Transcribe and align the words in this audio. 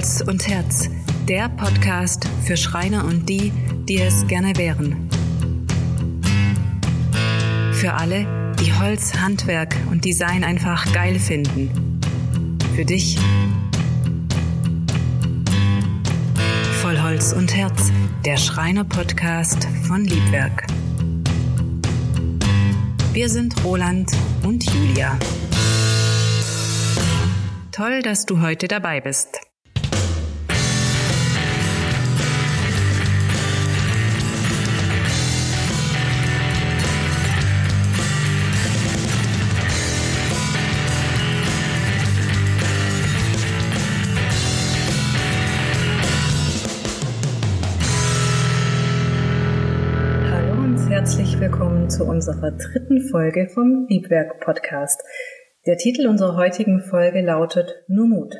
Holz 0.00 0.22
und 0.26 0.48
Herz, 0.48 0.88
der 1.28 1.50
Podcast 1.50 2.26
für 2.46 2.56
Schreiner 2.56 3.04
und 3.04 3.28
die, 3.28 3.52
die 3.86 4.00
es 4.00 4.26
gerne 4.26 4.56
wären. 4.56 5.10
Für 7.74 7.92
alle, 7.92 8.54
die 8.58 8.72
Holz, 8.72 9.12
Handwerk 9.12 9.76
und 9.90 10.06
Design 10.06 10.42
einfach 10.42 10.90
geil 10.94 11.18
finden. 11.18 12.00
Für 12.74 12.86
dich. 12.86 13.18
Voll 16.80 16.98
Holz 17.02 17.34
und 17.34 17.54
Herz, 17.54 17.92
der 18.24 18.38
Schreiner-Podcast 18.38 19.68
von 19.86 20.06
Liebwerk. 20.06 20.66
Wir 23.12 23.28
sind 23.28 23.62
Roland 23.64 24.10
und 24.44 24.64
Julia. 24.64 25.18
Toll, 27.70 28.00
dass 28.00 28.24
du 28.24 28.40
heute 28.40 28.66
dabei 28.66 29.02
bist. 29.02 29.49
Herzlich 51.10 51.40
willkommen 51.40 51.90
zu 51.90 52.04
unserer 52.04 52.52
dritten 52.52 53.00
Folge 53.10 53.48
vom 53.48 53.88
Liebwerk 53.88 54.38
Podcast. 54.38 55.02
Der 55.66 55.76
Titel 55.76 56.06
unserer 56.06 56.36
heutigen 56.36 56.82
Folge 56.82 57.20
lautet 57.20 57.82
Nur 57.88 58.06
Mut. 58.06 58.36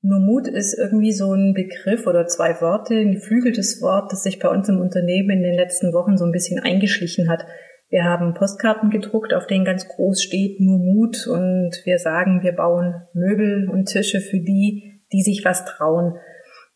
Nur 0.00 0.18
Mut 0.18 0.48
ist 0.48 0.72
irgendwie 0.72 1.12
so 1.12 1.34
ein 1.34 1.52
Begriff 1.52 2.06
oder 2.06 2.26
zwei 2.26 2.58
Worte, 2.62 2.94
ein 2.94 3.12
geflügeltes 3.12 3.82
Wort, 3.82 4.10
das 4.10 4.22
sich 4.22 4.38
bei 4.38 4.48
uns 4.48 4.70
im 4.70 4.80
Unternehmen 4.80 5.32
in 5.32 5.42
den 5.42 5.54
letzten 5.54 5.92
Wochen 5.92 6.16
so 6.16 6.24
ein 6.24 6.32
bisschen 6.32 6.58
eingeschlichen 6.60 7.28
hat. 7.28 7.44
Wir 7.90 8.04
haben 8.04 8.32
Postkarten 8.32 8.88
gedruckt, 8.88 9.34
auf 9.34 9.46
denen 9.46 9.66
ganz 9.66 9.86
groß 9.86 10.22
steht 10.22 10.60
Nur 10.60 10.78
Mut 10.78 11.26
und 11.26 11.72
wir 11.84 11.98
sagen, 11.98 12.42
wir 12.42 12.52
bauen 12.52 13.02
Möbel 13.12 13.68
und 13.68 13.84
Tische 13.84 14.22
für 14.22 14.40
die, 14.40 15.02
die 15.12 15.20
sich 15.20 15.44
was 15.44 15.66
trauen. 15.66 16.14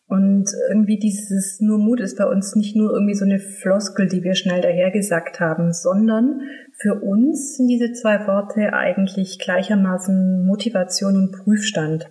Und 0.09 0.45
irgendwie 0.69 0.97
dieses 0.97 1.59
nur 1.59 1.77
Mut 1.77 1.99
ist 1.99 2.17
bei 2.17 2.25
uns 2.25 2.55
nicht 2.55 2.77
nur 2.77 2.93
irgendwie 2.93 3.13
so 3.13 3.25
eine 3.25 3.39
Floskel, 3.39 4.07
die 4.07 4.23
wir 4.23 4.35
schnell 4.35 4.61
dahergesagt 4.61 5.41
haben, 5.41 5.73
sondern 5.73 6.39
für 6.79 7.01
uns 7.01 7.57
sind 7.57 7.67
diese 7.67 7.91
zwei 7.91 8.25
Worte 8.25 8.71
eigentlich 8.73 9.37
gleichermaßen 9.37 10.45
Motivation 10.45 11.17
und 11.17 11.31
Prüfstand. 11.33 12.09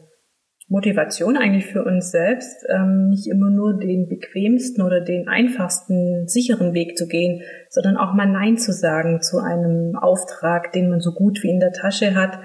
Motivation 0.69 1.37
eigentlich 1.39 1.67
für 1.67 1.85
uns 1.85 2.11
selbst, 2.11 2.67
ähm, 2.69 3.09
nicht 3.09 3.29
immer 3.29 3.51
nur 3.51 3.79
den 3.79 4.09
bequemsten 4.09 4.83
oder 4.83 5.01
den 5.01 5.29
einfachsten, 5.29 6.27
sicheren 6.27 6.75
Weg 6.75 6.99
zu 6.99 7.07
gehen, 7.07 7.43
sondern 7.71 7.97
auch 7.97 8.15
mal 8.15 8.27
Nein 8.27 8.59
zu 8.59 8.73
sagen 8.73 9.23
zu 9.23 9.39
einem 9.39 9.95
Auftrag, 9.97 10.73
den 10.73 10.91
man 10.91 11.01
so 11.01 11.13
gut 11.13 11.43
wie 11.43 11.51
in 11.51 11.61
der 11.61 11.73
Tasche 11.73 12.15
hat, 12.17 12.41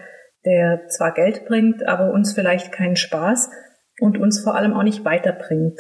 der 0.46 0.88
zwar 0.88 1.14
Geld 1.14 1.46
bringt, 1.46 1.88
aber 1.88 2.14
uns 2.14 2.34
vielleicht 2.34 2.72
keinen 2.72 2.96
Spaß 2.96 3.50
und 4.02 4.18
uns 4.18 4.42
vor 4.42 4.56
allem 4.56 4.74
auch 4.74 4.84
nicht 4.84 5.06
weiterbringt. 5.06 5.80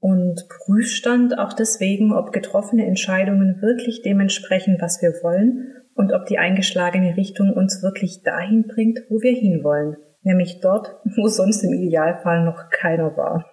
Und 0.00 0.48
Prüfstand 0.48 1.38
auch 1.38 1.52
deswegen, 1.52 2.12
ob 2.12 2.32
getroffene 2.32 2.86
Entscheidungen 2.86 3.62
wirklich 3.62 4.02
dementsprechend, 4.02 4.80
was 4.82 5.00
wir 5.00 5.10
wollen 5.22 5.72
und 5.94 6.12
ob 6.12 6.26
die 6.26 6.38
eingeschlagene 6.38 7.16
Richtung 7.16 7.52
uns 7.52 7.82
wirklich 7.82 8.22
dahin 8.22 8.66
bringt, 8.66 9.00
wo 9.08 9.20
wir 9.20 9.32
hinwollen. 9.32 9.96
Nämlich 10.22 10.60
dort, 10.60 10.96
wo 11.16 11.28
sonst 11.28 11.62
im 11.62 11.72
Idealfall 11.72 12.44
noch 12.44 12.70
keiner 12.70 13.16
war. 13.16 13.50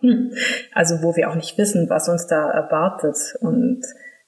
Also 0.73 1.03
wo 1.03 1.15
wir 1.15 1.29
auch 1.29 1.35
nicht 1.35 1.57
wissen, 1.57 1.89
was 1.89 2.09
uns 2.09 2.27
da 2.27 2.49
erwartet 2.49 3.17
und 3.41 3.81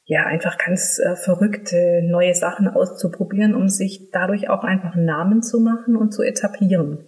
ja, 0.05 0.25
einfach 0.25 0.57
ganz 0.57 0.99
äh, 0.99 1.15
verrückte 1.15 2.01
neue 2.03 2.35
Sachen 2.35 2.67
auszuprobieren, 2.67 3.55
um 3.55 3.69
sich 3.69 4.09
dadurch 4.11 4.49
auch 4.49 4.65
einfach 4.65 4.95
einen 4.95 5.05
Namen 5.05 5.41
zu 5.41 5.61
machen 5.61 5.95
und 5.95 6.13
zu 6.13 6.23
etablieren. 6.23 7.05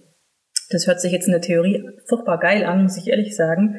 Das 0.70 0.88
hört 0.88 1.02
sich 1.02 1.12
jetzt 1.12 1.28
in 1.28 1.34
der 1.34 1.42
Theorie 1.42 1.84
furchtbar 2.08 2.40
geil 2.40 2.64
an, 2.66 2.84
muss 2.84 2.98
ich 2.98 3.08
ehrlich 3.08 3.36
sagen. 3.36 3.76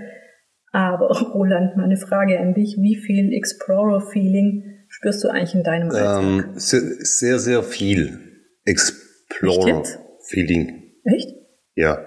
Aber 0.72 1.08
Roland, 1.34 1.76
meine 1.76 1.96
Frage 1.96 2.38
an 2.38 2.54
dich, 2.54 2.76
wie 2.78 2.96
viel 2.96 3.32
Explorer-Feeling 3.32 4.84
spürst 4.88 5.24
du 5.24 5.28
eigentlich 5.28 5.54
in 5.54 5.64
deinem 5.64 5.90
Alltag? 5.90 6.22
Ähm, 6.22 6.52
sehr, 6.54 7.38
sehr 7.38 7.62
viel 7.62 8.18
Explorer-Feeling. 8.64 10.82
Echt? 11.04 11.34
Ja, 11.74 12.06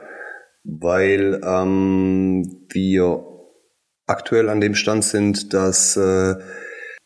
weil 0.63 1.41
ähm, 1.43 2.67
wir 2.69 3.25
aktuell 4.05 4.49
an 4.49 4.61
dem 4.61 4.75
Stand 4.75 5.03
sind, 5.03 5.53
dass 5.53 5.97
äh, 5.97 6.35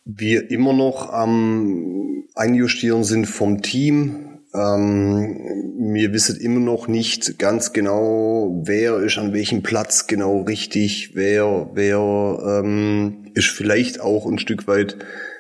wir 0.06 0.52
immer 0.52 0.74
noch 0.74 1.12
am 1.12 2.26
Einjustieren 2.36 3.04
sind 3.04 3.26
vom 3.26 3.62
Team, 3.62 4.33
ähm, 4.54 5.94
wir 5.94 6.14
wissen 6.14 6.40
immer 6.40 6.60
noch 6.60 6.88
nicht 6.88 7.40
ganz 7.40 7.74
genau, 7.74 8.62
wer 8.66 8.98
ist 8.98 9.18
an 9.18 9.34
welchem 9.34 9.64
Platz 9.64 10.08
genau 10.08 10.42
richtig, 10.42 11.16
wer, 11.16 11.72
wer 11.74 12.62
ähm, 12.62 13.32
ist 13.34 13.48
vielleicht 13.48 14.00
auch 14.00 14.26
ein 14.28 14.38
Stück 14.38 14.68
weit 14.68 14.98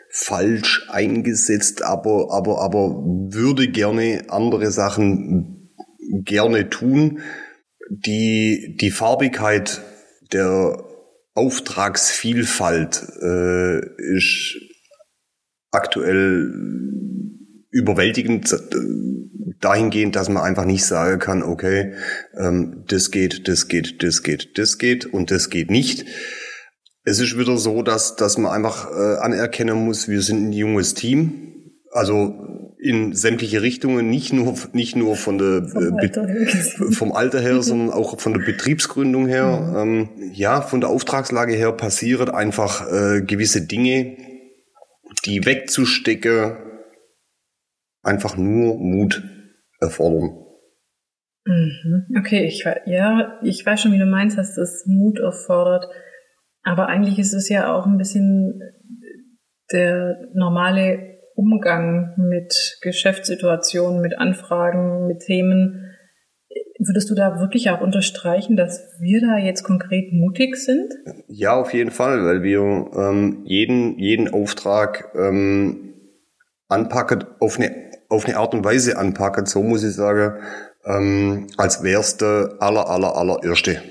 falsch 0.09 0.87
eingesetzt, 0.89 1.83
aber, 1.83 2.31
aber, 2.31 2.61
aber 2.61 3.03
würde 3.03 3.67
gerne 3.67 4.25
andere 4.29 4.71
Sachen 4.71 5.73
gerne 6.23 6.69
tun. 6.69 7.19
Die, 7.89 8.77
die 8.79 8.91
Farbigkeit 8.91 9.81
der 10.31 10.83
Auftragsvielfalt 11.35 13.07
äh, 13.21 13.79
ist 13.97 14.55
aktuell 15.71 16.51
überwältigend 17.73 18.51
äh, 18.53 18.57
dahingehend, 19.59 20.15
dass 20.15 20.29
man 20.29 20.43
einfach 20.43 20.65
nicht 20.65 20.85
sagen 20.85 21.19
kann, 21.19 21.43
okay, 21.43 21.93
ähm, 22.37 22.83
das 22.87 23.11
geht, 23.11 23.47
das 23.47 23.67
geht, 23.67 24.03
das 24.03 24.23
geht, 24.23 24.57
das 24.57 24.77
geht 24.77 25.05
und 25.05 25.31
das 25.31 25.49
geht 25.49 25.71
nicht. 25.71 26.05
Es 27.03 27.19
ist 27.19 27.37
wieder 27.37 27.57
so, 27.57 27.81
dass, 27.81 28.15
dass 28.15 28.37
man 28.37 28.51
einfach 28.51 28.89
äh, 28.91 29.17
anerkennen 29.17 29.85
muss, 29.85 30.07
wir 30.07 30.21
sind 30.21 30.49
ein 30.49 30.53
junges 30.53 30.93
Team. 30.93 31.49
Also 31.91 32.53
in 32.79 33.13
sämtliche 33.13 33.61
Richtungen, 33.61 34.09
nicht 34.09 34.33
nur, 34.33 34.55
nicht 34.73 34.95
nur 34.95 35.15
von 35.15 35.37
der, 35.37 35.67
vom, 35.69 35.97
äh, 35.97 36.01
Alter 36.01 36.27
vom 36.91 37.11
Alter 37.13 37.39
her, 37.39 37.61
sondern 37.61 37.91
auch 37.91 38.19
von 38.19 38.33
der 38.33 38.41
Betriebsgründung 38.41 39.27
her. 39.27 39.73
Mhm. 39.73 39.77
Ähm, 39.77 40.09
ja, 40.33 40.61
von 40.61 40.81
der 40.81 40.89
Auftragslage 40.89 41.53
her 41.53 41.71
passiert 41.71 42.29
einfach 42.29 42.91
äh, 42.91 43.21
gewisse 43.21 43.61
Dinge, 43.61 44.17
die 45.25 45.45
wegzustecken 45.45 46.57
einfach 48.03 48.37
nur 48.37 48.77
Mut 48.77 49.23
erfordern. 49.79 50.37
Mhm. 51.45 52.05
Okay, 52.19 52.45
ich 52.45 52.65
ja, 52.85 53.39
ich 53.43 53.65
weiß 53.65 53.81
schon, 53.81 53.91
wie 53.91 53.99
du 53.99 54.05
meinst, 54.05 54.37
dass 54.37 54.55
das 54.55 54.85
Mut 54.85 55.19
erfordert. 55.19 55.87
Aber 56.63 56.87
eigentlich 56.87 57.19
ist 57.19 57.33
es 57.33 57.49
ja 57.49 57.73
auch 57.73 57.85
ein 57.85 57.97
bisschen 57.97 58.61
der 59.71 60.17
normale 60.33 61.17
Umgang 61.35 62.13
mit 62.17 62.77
Geschäftssituationen, 62.81 64.01
mit 64.01 64.17
Anfragen, 64.17 65.07
mit 65.07 65.19
Themen. 65.19 65.89
Würdest 66.79 67.09
du 67.09 67.15
da 67.15 67.39
wirklich 67.39 67.69
auch 67.69 67.81
unterstreichen, 67.81 68.55
dass 68.55 68.97
wir 68.99 69.21
da 69.21 69.37
jetzt 69.37 69.63
konkret 69.63 70.13
mutig 70.13 70.55
sind? 70.55 70.93
Ja, 71.27 71.59
auf 71.59 71.73
jeden 71.73 71.91
Fall, 71.91 72.23
weil 72.23 72.43
wir 72.43 72.61
ähm, 72.95 73.41
jeden, 73.45 73.97
jeden 73.99 74.33
Auftrag 74.33 75.11
ähm, 75.15 75.93
anpacken 76.67 77.25
auf 77.39 77.57
eine 77.57 77.82
auf 78.13 78.25
eine 78.25 78.37
Art 78.37 78.53
und 78.53 78.63
Weise 78.63 78.97
anpacken, 78.97 79.45
so 79.45 79.63
muss 79.63 79.83
ich 79.83 79.95
sagen, 79.95 80.39
ähm, 80.85 81.47
als 81.57 81.83
wär's 81.83 82.17
der 82.17 82.55
aller, 82.59 82.89
aller, 82.89 83.15
allererste. 83.15 83.81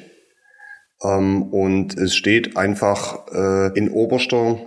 Ähm, 1.02 1.42
und 1.52 1.96
es 1.98 2.14
steht 2.14 2.56
einfach 2.56 3.26
äh, 3.32 3.76
in 3.78 3.90
oberster 3.90 4.58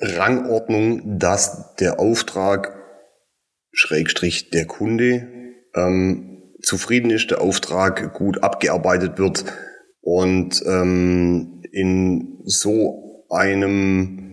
Rangordnung, 0.00 1.18
dass 1.18 1.74
der 1.76 2.00
Auftrag, 2.00 2.74
Schrägstrich 3.72 4.50
der 4.50 4.66
Kunde, 4.66 5.28
ähm, 5.74 6.42
zufrieden 6.62 7.10
ist, 7.10 7.30
der 7.30 7.40
Auftrag 7.40 8.14
gut 8.14 8.42
abgearbeitet 8.42 9.18
wird 9.18 9.44
und 10.00 10.62
ähm, 10.66 11.62
in 11.70 12.40
so 12.44 13.24
einem 13.30 14.25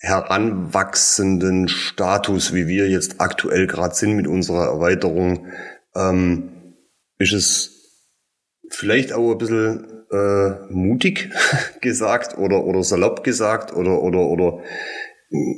heranwachsenden 0.00 1.68
Status, 1.68 2.54
wie 2.54 2.66
wir 2.66 2.88
jetzt 2.88 3.20
aktuell 3.20 3.66
gerade 3.66 3.94
sind 3.94 4.16
mit 4.16 4.26
unserer 4.26 4.66
Erweiterung, 4.66 5.46
ähm, 5.94 6.74
ist 7.18 7.34
es 7.34 7.80
vielleicht 8.70 9.12
auch 9.12 9.32
ein 9.32 9.38
bisschen 9.38 10.04
äh, 10.10 10.72
mutig 10.72 11.30
gesagt 11.82 12.38
oder, 12.38 12.64
oder 12.64 12.82
salopp 12.82 13.22
gesagt 13.24 13.74
oder, 13.74 14.02
oder, 14.02 14.20
oder 14.20 14.62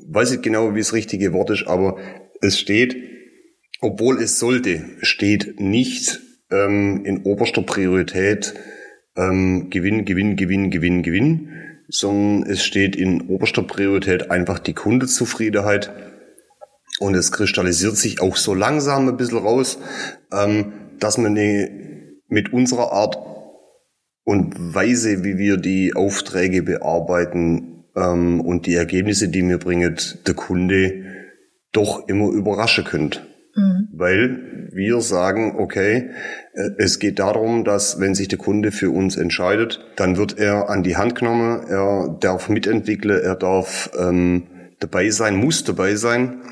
weiß 0.09 0.33
ich 0.33 0.43
genau, 0.43 0.75
wie 0.75 0.81
das 0.81 0.93
richtige 0.93 1.33
Wort 1.33 1.51
ist, 1.51 1.67
aber 1.67 1.99
es 2.41 2.59
steht, 2.59 2.97
obwohl 3.81 4.21
es 4.21 4.39
sollte, 4.39 4.85
steht 5.03 5.61
nicht 5.61 6.21
ähm, 6.51 7.05
in 7.05 7.23
oberster 7.23 7.63
Priorität 7.63 8.55
ähm, 9.17 9.71
Gewinn, 9.71 10.05
Gewinn, 10.05 10.37
Gewinn, 10.37 10.71
Gewinn, 10.71 11.03
Gewinn, 11.03 11.49
sondern 11.89 12.51
es 12.51 12.65
steht 12.65 12.97
in 12.97 13.29
oberster 13.29 13.63
Priorität 13.63 14.31
einfach 14.31 14.59
die 14.59 14.75
Kundezufriedenheit. 14.75 15.91
Und 16.99 17.15
es 17.15 17.33
kristallisiert 17.33 17.97
sich 17.97 18.21
auch 18.21 18.37
so 18.37 18.55
langsam 18.55 19.09
ein 19.09 19.17
bisschen 19.17 19.39
raus, 19.39 19.79
ähm, 20.33 20.73
dass 20.99 21.19
man 21.19 21.37
eine, 21.37 21.71
mit 22.29 22.53
unserer 22.53 22.93
Art 22.93 23.19
und 24.25 24.75
Weise, 24.75 25.25
wie 25.25 25.37
wir 25.39 25.57
die 25.57 25.95
Aufträge 25.95 26.63
bearbeiten 26.63 27.85
ähm, 27.97 28.41
und 28.41 28.67
die 28.67 28.75
Ergebnisse, 28.75 29.29
die 29.29 29.43
mir 29.43 29.59
bringen, 29.59 29.97
der 30.27 30.35
Kunde 30.35 31.05
doch 31.73 32.09
immer 32.09 32.31
überraschen 32.31 32.85
könnt. 32.85 33.27
Weil 34.03 34.69
wir 34.73 35.01
sagen, 35.01 35.55
okay, 35.59 36.11
äh, 36.55 36.71
es 36.79 36.99
geht 36.99 37.21
darum, 37.21 37.63
dass 37.63 38.01
wenn 38.01 38.17
sich 38.17 38.27
der 38.27 38.39
Kunde 38.39 38.73
für 38.73 38.91
uns 38.91 39.17
entscheidet, 39.17 39.79
dann 39.95 40.17
wird 40.17 40.41
er 40.41 40.69
an 40.69 40.83
die 40.83 40.97
Hand 40.97 41.15
genommen, 41.15 41.65
er 41.69 42.19
darf 42.19 42.49
mitentwickeln, 42.49 43.23
er 43.23 43.37
darf 43.37 43.93
ähm, 43.97 44.49
dabei 44.81 45.11
sein, 45.11 45.37
muss 45.37 45.63
dabei 45.63 45.95
sein. 45.95 46.43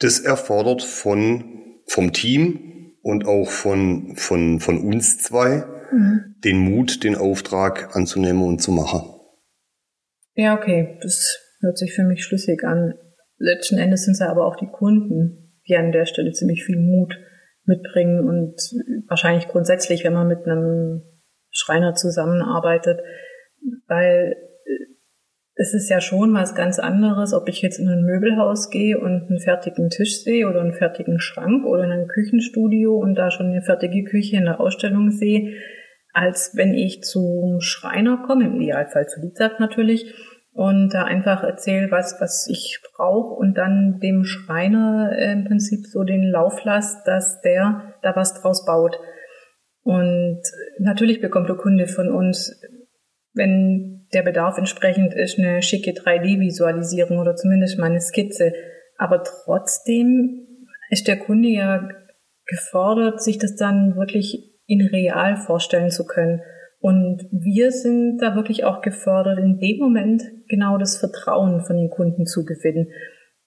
Das 0.00 0.18
erfordert 0.18 0.82
von, 0.82 1.44
vom 1.86 2.12
Team 2.12 2.94
und 3.00 3.28
auch 3.28 3.48
von, 3.48 4.16
von, 4.16 4.58
von 4.58 4.78
uns 4.78 5.18
zwei 5.18 5.64
mhm. 5.92 6.34
den 6.42 6.58
Mut, 6.58 7.04
den 7.04 7.14
Auftrag 7.14 7.94
anzunehmen 7.94 8.42
und 8.42 8.60
zu 8.60 8.72
machen. 8.72 9.02
Ja, 10.34 10.58
okay, 10.58 10.98
das 11.00 11.38
hört 11.60 11.78
sich 11.78 11.94
für 11.94 12.02
mich 12.02 12.24
schlüssig 12.24 12.64
an. 12.64 12.94
Letzten 13.38 13.78
Endes 13.78 14.04
sind 14.04 14.14
es 14.14 14.18
ja 14.18 14.30
aber 14.30 14.46
auch 14.46 14.56
die 14.56 14.66
Kunden, 14.66 15.45
die 15.68 15.76
an 15.76 15.92
der 15.92 16.06
Stelle 16.06 16.32
ziemlich 16.32 16.64
viel 16.64 16.78
Mut 16.78 17.18
mitbringen 17.64 18.20
und 18.20 18.54
wahrscheinlich 19.08 19.48
grundsätzlich, 19.48 20.04
wenn 20.04 20.14
man 20.14 20.28
mit 20.28 20.46
einem 20.46 21.02
Schreiner 21.50 21.94
zusammenarbeitet, 21.94 23.00
weil 23.88 24.36
äh, 24.64 24.86
es 25.54 25.74
ist 25.74 25.88
ja 25.88 26.00
schon 26.00 26.34
was 26.34 26.54
ganz 26.54 26.78
anderes, 26.78 27.32
ob 27.32 27.48
ich 27.48 27.62
jetzt 27.62 27.78
in 27.78 27.88
ein 27.88 28.02
Möbelhaus 28.02 28.70
gehe 28.70 28.98
und 28.98 29.28
einen 29.28 29.40
fertigen 29.40 29.88
Tisch 29.88 30.22
sehe 30.22 30.48
oder 30.48 30.60
einen 30.60 30.74
fertigen 30.74 31.18
Schrank 31.18 31.64
oder 31.64 31.84
in 31.84 31.92
ein 31.92 32.08
Küchenstudio 32.08 32.96
und 32.96 33.14
da 33.14 33.30
schon 33.30 33.46
eine 33.46 33.62
fertige 33.62 34.04
Küche 34.04 34.36
in 34.36 34.44
der 34.44 34.60
Ausstellung 34.60 35.10
sehe, 35.10 35.54
als 36.12 36.52
wenn 36.56 36.74
ich 36.74 37.02
zum 37.02 37.60
Schreiner 37.60 38.22
komme, 38.26 38.44
im 38.44 38.60
Idealfall 38.60 39.06
zu 39.06 39.20
Liedzak 39.20 39.58
natürlich, 39.58 40.14
und 40.56 40.88
da 40.88 41.04
einfach 41.04 41.42
erzähle, 41.42 41.90
was, 41.90 42.16
was 42.18 42.48
ich 42.50 42.80
brauche 42.94 43.34
und 43.34 43.58
dann 43.58 44.00
dem 44.00 44.24
Schreiner 44.24 45.12
äh, 45.14 45.32
im 45.32 45.44
Prinzip 45.44 45.86
so 45.86 46.02
den 46.02 46.22
Lauf 46.22 46.64
lasse, 46.64 47.02
dass 47.04 47.42
der 47.42 47.94
da 48.02 48.16
was 48.16 48.40
draus 48.40 48.64
baut. 48.64 48.98
Und 49.82 50.40
natürlich 50.78 51.20
bekommt 51.20 51.50
der 51.50 51.56
Kunde 51.56 51.86
von 51.86 52.10
uns, 52.10 52.58
wenn 53.34 54.06
der 54.14 54.22
Bedarf 54.22 54.56
entsprechend 54.56 55.12
ist, 55.12 55.38
eine 55.38 55.60
schicke 55.60 55.90
3D-Visualisierung 55.90 57.18
oder 57.18 57.36
zumindest 57.36 57.78
mal 57.78 57.90
eine 57.90 58.00
Skizze. 58.00 58.54
Aber 58.96 59.22
trotzdem 59.24 60.46
ist 60.88 61.06
der 61.06 61.18
Kunde 61.18 61.48
ja 61.48 61.86
gefordert, 62.46 63.22
sich 63.22 63.36
das 63.36 63.56
dann 63.56 63.94
wirklich 63.96 64.54
in 64.66 64.80
real 64.80 65.36
vorstellen 65.36 65.90
zu 65.90 66.06
können. 66.06 66.40
Und 66.86 67.26
wir 67.32 67.72
sind 67.72 68.18
da 68.18 68.36
wirklich 68.36 68.62
auch 68.62 68.80
gefordert, 68.80 69.40
in 69.40 69.58
dem 69.58 69.78
Moment 69.80 70.22
genau 70.48 70.78
das 70.78 70.98
Vertrauen 70.98 71.62
von 71.62 71.76
den 71.76 71.90
Kunden 71.90 72.26
zu 72.26 72.44
gewinnen. 72.44 72.92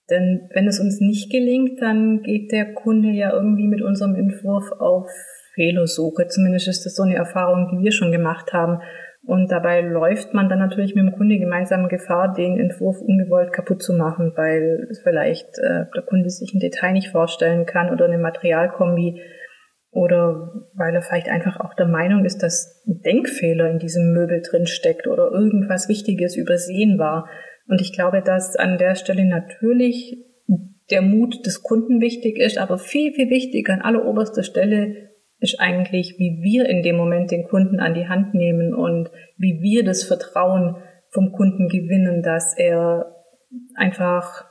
Denn 0.10 0.50
wenn 0.54 0.68
es 0.68 0.82
uns 0.82 1.00
nicht 1.00 1.32
gelingt, 1.32 1.82
dann 1.82 2.22
geht 2.22 2.52
der 2.52 2.74
Kunde 2.74 3.12
ja 3.12 3.32
irgendwie 3.32 3.70
mit 3.70 3.82
unserem 3.82 4.16
Entwurf 4.16 4.74
auf 4.74 5.10
Fehlersuche. 5.54 6.28
Zumindest 6.28 6.68
ist 6.68 6.86
das 6.86 6.98
so 6.98 7.04
eine 7.04 7.16
Erfahrung, 7.16 7.70
die 7.72 7.82
wir 7.82 7.94
schon 7.94 8.12
gemacht 8.12 8.52
haben. 8.52 8.82
Und 9.26 9.50
dabei 9.54 9.80
läuft 9.84 10.34
man 10.34 10.50
dann 10.50 10.60
natürlich 10.60 10.94
mit 10.94 11.06
dem 11.06 11.16
Kunde 11.16 11.40
gemeinsam 11.40 11.88
Gefahr, 11.88 12.34
den 12.34 12.60
Entwurf 12.60 13.00
ungewollt 13.00 13.54
kaputt 13.54 13.82
zu 13.82 13.94
machen, 13.94 14.34
weil 14.36 14.90
vielleicht 15.02 15.58
äh, 15.60 15.86
der 15.96 16.04
Kunde 16.06 16.30
sich 16.30 16.54
ein 16.54 16.60
Detail 16.60 16.92
nicht 16.92 17.08
vorstellen 17.08 17.66
kann 17.66 17.90
oder 17.90 18.04
eine 18.04 18.18
Materialkombi 18.18 19.22
oder 19.92 20.68
weil 20.76 20.94
er 20.94 21.02
vielleicht 21.02 21.30
einfach 21.30 21.60
auch 21.60 21.74
der 21.74 21.88
Meinung 21.88 22.26
ist, 22.26 22.44
dass 22.44 22.84
ein 22.88 23.02
Denkfehler 23.02 23.70
in 23.70 23.80
diesem 23.80 24.14
Möbel 24.14 24.42
drin 24.42 24.68
steckt 24.68 25.08
oder 25.08 25.32
irgendwas 25.32 25.90
Wichtiges 25.90 26.36
übersehen 26.36 27.00
war. 27.00 27.28
Und 27.68 27.82
ich 27.82 27.94
glaube, 27.94 28.22
dass 28.22 28.56
an 28.56 28.78
der 28.78 28.96
Stelle 28.96 29.26
natürlich 29.26 30.26
der 30.92 31.02
Mut 31.02 31.46
des 31.46 31.64
Kunden 31.64 32.02
wichtig 32.02 32.38
ist, 32.38 32.58
aber 32.58 32.78
viel, 32.78 33.12
viel 33.14 33.30
wichtiger 33.30 33.74
an 33.74 33.82
alleroberster 33.82 34.44
Stelle 34.44 35.10
ist 35.40 35.60
eigentlich, 35.60 36.16
wie 36.18 36.42
wir 36.42 36.68
in 36.68 36.84
dem 36.84 36.98
Moment 36.98 37.32
den 37.32 37.44
Kunden 37.44 37.80
an 37.80 37.94
die 37.94 38.08
Hand 38.08 38.34
nehmen 38.34 38.74
und 38.74 39.10
wie 39.38 39.60
wir 39.62 39.84
das 39.84 40.04
Vertrauen 40.04 40.76
vom 41.12 41.32
Kunden 41.32 41.70
gewinnen, 41.70 42.22
dass 42.22 42.58
er 42.58 43.16
einfach, 43.76 44.46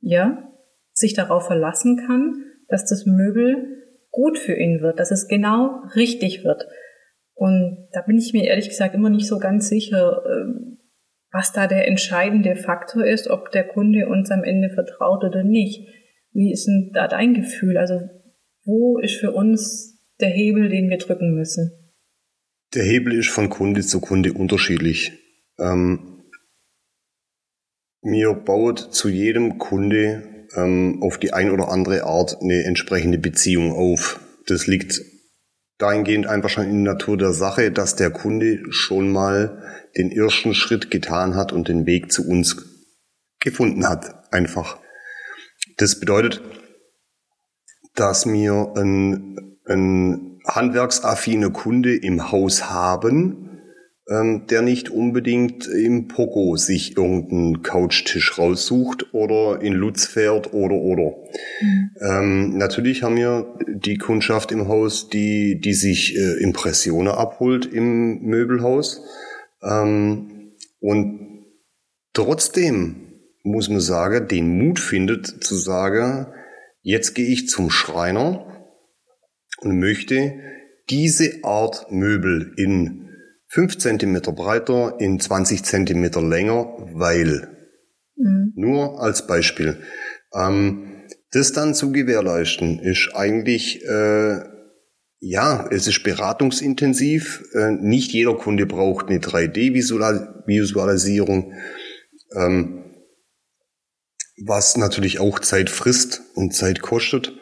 ja, 0.00 0.48
sich 0.92 1.14
darauf 1.14 1.46
verlassen 1.46 1.96
kann, 2.06 2.44
dass 2.68 2.86
das 2.86 3.04
Möbel 3.04 3.83
gut 4.14 4.38
für 4.38 4.54
ihn 4.54 4.80
wird, 4.80 5.00
dass 5.00 5.10
es 5.10 5.28
genau 5.28 5.82
richtig 5.96 6.44
wird. 6.44 6.66
Und 7.34 7.88
da 7.92 8.00
bin 8.02 8.16
ich 8.16 8.32
mir 8.32 8.44
ehrlich 8.44 8.68
gesagt 8.68 8.94
immer 8.94 9.10
nicht 9.10 9.26
so 9.26 9.38
ganz 9.38 9.68
sicher, 9.68 10.22
ähm, 10.24 10.78
was 11.32 11.52
da 11.52 11.66
der 11.66 11.88
entscheidende 11.88 12.54
Faktor 12.54 13.04
ist, 13.04 13.28
ob 13.28 13.50
der 13.50 13.64
Kunde 13.64 14.08
uns 14.08 14.30
am 14.30 14.44
Ende 14.44 14.70
vertraut 14.70 15.24
oder 15.24 15.42
nicht. 15.42 15.88
Wie 16.32 16.52
ist 16.52 16.66
denn 16.66 16.92
da 16.94 17.08
dein 17.08 17.34
Gefühl? 17.34 17.76
Also 17.76 18.08
wo 18.64 18.98
ist 18.98 19.16
für 19.16 19.32
uns 19.32 19.98
der 20.20 20.28
Hebel, 20.28 20.68
den 20.68 20.88
wir 20.88 20.98
drücken 20.98 21.34
müssen? 21.34 21.72
Der 22.72 22.84
Hebel 22.84 23.14
ist 23.14 23.28
von 23.28 23.50
Kunde 23.50 23.82
zu 23.82 24.00
Kunde 24.00 24.32
unterschiedlich. 24.32 25.12
Ähm, 25.58 26.22
mir 28.00 28.32
baut 28.32 28.78
zu 28.78 29.08
jedem 29.08 29.58
Kunde 29.58 30.33
ähm, 30.56 31.02
auf 31.02 31.18
die 31.18 31.32
ein 31.32 31.50
oder 31.50 31.68
andere 31.68 32.04
Art 32.04 32.38
eine 32.40 32.64
entsprechende 32.64 33.18
Beziehung 33.18 33.72
auf. 33.72 34.20
Das 34.46 34.66
liegt 34.66 35.00
dahingehend 35.78 36.26
einfach 36.26 36.50
schon 36.50 36.64
in 36.64 36.84
der 36.84 36.94
Natur 36.94 37.16
der 37.16 37.32
Sache, 37.32 37.70
dass 37.70 37.96
der 37.96 38.10
Kunde 38.10 38.60
schon 38.70 39.10
mal 39.10 39.62
den 39.96 40.10
ersten 40.10 40.54
Schritt 40.54 40.90
getan 40.90 41.34
hat 41.34 41.52
und 41.52 41.68
den 41.68 41.86
Weg 41.86 42.12
zu 42.12 42.26
uns 42.26 42.56
gefunden 43.40 43.88
hat. 43.88 44.32
Einfach. 44.32 44.78
Das 45.76 45.98
bedeutet, 45.98 46.42
dass 47.94 48.26
wir 48.26 48.72
ein, 48.76 49.58
ein 49.66 50.40
handwerksaffiner 50.46 51.50
Kunde 51.50 51.96
im 51.96 52.30
Haus 52.30 52.70
haben, 52.70 53.53
ähm, 54.08 54.46
der 54.48 54.60
nicht 54.62 54.90
unbedingt 54.90 55.66
im 55.66 56.08
Pogo 56.08 56.56
sich 56.56 56.96
irgendeinen 56.96 57.62
Couchtisch 57.62 58.38
raussucht 58.38 59.14
oder 59.14 59.62
in 59.62 59.72
Lutz 59.72 60.04
fährt 60.04 60.52
oder 60.52 60.74
oder. 60.74 61.16
Mhm. 61.60 61.90
Ähm, 62.00 62.58
natürlich 62.58 63.02
haben 63.02 63.16
wir 63.16 63.56
die 63.66 63.96
Kundschaft 63.96 64.52
im 64.52 64.68
Haus, 64.68 65.08
die, 65.08 65.58
die 65.58 65.74
sich 65.74 66.16
äh, 66.16 66.42
Impressionen 66.42 67.12
abholt 67.14 67.66
im 67.66 68.20
Möbelhaus. 68.22 69.02
Ähm, 69.62 70.52
und 70.80 71.46
trotzdem 72.12 72.96
muss 73.42 73.70
man 73.70 73.80
sagen, 73.80 74.28
den 74.28 74.58
Mut 74.58 74.80
findet 74.80 75.26
zu 75.26 75.54
sagen, 75.54 76.26
jetzt 76.82 77.14
gehe 77.14 77.26
ich 77.26 77.48
zum 77.48 77.70
Schreiner 77.70 78.68
und 79.60 79.78
möchte 79.78 80.34
diese 80.90 81.42
Art 81.42 81.90
Möbel 81.90 82.52
in 82.58 83.03
5 83.54 83.78
cm 83.78 84.20
breiter 84.34 84.96
in 84.98 85.18
20 85.20 85.62
cm 85.62 86.10
länger, 86.28 86.74
weil. 86.92 87.56
Mhm. 88.16 88.52
Nur 88.56 89.00
als 89.00 89.28
Beispiel. 89.28 89.78
Ähm, 90.34 91.04
das 91.30 91.52
dann 91.52 91.72
zu 91.74 91.92
gewährleisten, 91.92 92.80
ist 92.80 93.12
eigentlich, 93.14 93.84
äh, 93.84 94.40
ja, 95.20 95.68
es 95.70 95.86
ist 95.86 96.02
beratungsintensiv. 96.02 97.44
Äh, 97.54 97.70
nicht 97.70 98.10
jeder 98.12 98.34
Kunde 98.34 98.66
braucht 98.66 99.08
eine 99.08 99.20
3D-Visualisierung, 99.20 101.52
ähm, 102.34 102.80
was 104.44 104.76
natürlich 104.76 105.20
auch 105.20 105.38
Zeit 105.38 105.70
frisst 105.70 106.22
und 106.34 106.54
Zeit 106.54 106.82
kostet 106.82 107.34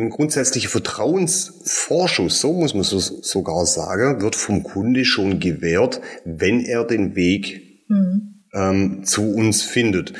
ein 0.00 0.10
grundsätzlicher 0.10 0.68
Vertrauensvorschuss, 0.68 2.40
so 2.40 2.52
muss 2.52 2.74
man 2.74 2.82
so, 2.82 2.98
sogar 2.98 3.66
sagen, 3.66 4.20
wird 4.20 4.36
vom 4.36 4.62
Kunde 4.62 5.04
schon 5.04 5.40
gewährt, 5.40 6.00
wenn 6.24 6.60
er 6.60 6.84
den 6.84 7.14
Weg 7.14 7.84
mhm. 7.88 8.44
ähm, 8.52 9.04
zu 9.04 9.34
uns 9.34 9.62
findet. 9.62 10.12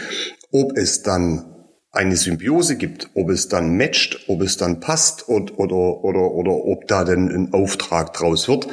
Ob 0.52 0.76
es 0.76 1.02
dann 1.02 1.50
eine 1.92 2.16
Symbiose 2.16 2.76
gibt, 2.76 3.10
ob 3.14 3.30
es 3.30 3.48
dann 3.48 3.76
matcht, 3.76 4.28
ob 4.28 4.42
es 4.42 4.56
dann 4.56 4.80
passt 4.80 5.28
oder, 5.28 5.58
oder, 5.58 6.04
oder, 6.04 6.30
oder 6.32 6.52
ob 6.52 6.86
da 6.86 7.04
denn 7.04 7.28
ein 7.28 7.52
Auftrag 7.52 8.12
draus 8.12 8.48
wird, 8.48 8.68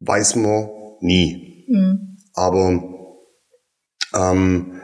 weiß 0.00 0.36
man 0.36 0.68
nie. 1.00 1.64
Mhm. 1.68 2.18
Aber 2.34 2.82
ähm, 4.14 4.80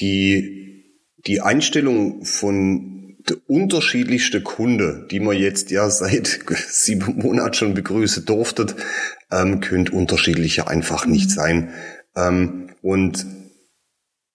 die, 0.00 0.84
die 1.26 1.40
Einstellung 1.40 2.24
von 2.24 2.95
der 3.28 3.36
unterschiedlichste 3.48 4.42
Kunde, 4.42 5.06
die 5.10 5.20
man 5.20 5.36
jetzt 5.36 5.70
ja 5.70 5.90
seit 5.90 6.40
sieben 6.68 7.18
Monaten 7.18 7.54
schon 7.54 7.74
begrüßen 7.74 8.24
durftet, 8.24 8.76
ähm, 9.30 9.60
könnte 9.60 9.92
unterschiedlicher 9.92 10.68
einfach 10.68 11.06
nicht 11.06 11.30
sein. 11.30 11.70
Ähm, 12.14 12.70
und 12.82 13.26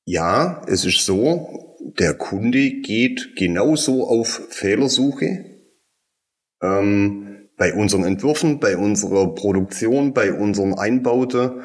ja, 0.06 0.62
es 0.68 0.86
ist 0.86 1.06
so, 1.06 1.78
der 2.00 2.14
Kunde 2.14 2.82
geht 2.82 3.36
genauso 3.36 4.08
auf 4.08 4.42
Fehlersuche. 4.50 5.46
Ähm, 6.62 7.50
bei 7.58 7.74
unseren 7.74 8.04
Entwürfen, 8.04 8.60
bei 8.60 8.76
unserer 8.76 9.36
Produktion, 9.36 10.14
bei 10.14 10.34
unserem 10.34 10.74
Einbaute, 10.74 11.62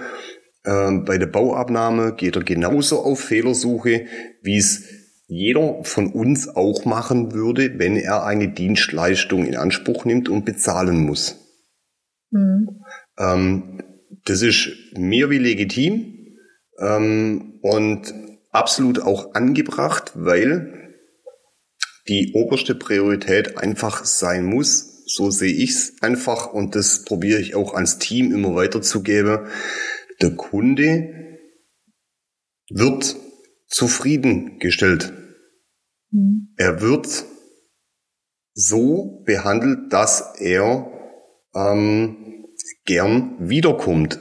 äh, 0.64 0.92
bei 0.98 1.16
der 1.16 1.26
Bauabnahme 1.26 2.14
geht 2.14 2.36
er 2.36 2.44
genauso 2.44 3.00
auf 3.00 3.20
Fehlersuche, 3.20 4.06
wie 4.42 4.58
es 4.58 4.84
jeder 5.26 5.82
von 5.82 6.12
uns 6.12 6.48
auch 6.48 6.84
machen 6.84 7.32
würde, 7.32 7.78
wenn 7.78 7.96
er 7.96 8.24
eine 8.24 8.48
Dienstleistung 8.48 9.44
in 9.44 9.56
Anspruch 9.56 10.04
nimmt 10.04 10.28
und 10.28 10.44
bezahlen 10.44 11.04
muss. 11.04 11.36
Mhm. 12.30 12.84
Ähm, 13.18 13.82
das 14.24 14.42
ist 14.42 14.70
mehr 14.96 15.30
wie 15.30 15.38
legitim 15.38 16.36
ähm, 16.78 17.58
und 17.62 18.14
absolut 18.50 19.00
auch 19.00 19.34
angebracht, 19.34 20.12
weil 20.14 20.94
die 22.08 22.32
oberste 22.34 22.74
Priorität 22.74 23.58
einfach 23.58 24.04
sein 24.04 24.44
muss. 24.44 25.04
So 25.06 25.30
sehe 25.30 25.52
ich's 25.52 25.94
einfach 26.00 26.52
und 26.52 26.74
das 26.74 27.04
probiere 27.04 27.40
ich 27.40 27.54
auch 27.54 27.74
ans 27.74 27.98
Team 27.98 28.32
immer 28.32 28.54
weiterzugeben. 28.54 29.46
Der 30.20 30.30
Kunde 30.36 31.38
wird 32.70 33.16
zufriedengestellt. 33.66 35.12
Mhm. 36.10 36.54
Er 36.56 36.80
wird 36.80 37.24
so 38.54 39.22
behandelt, 39.24 39.92
dass 39.92 40.38
er 40.38 40.90
ähm, 41.54 42.46
gern 42.84 43.36
wiederkommt, 43.38 44.18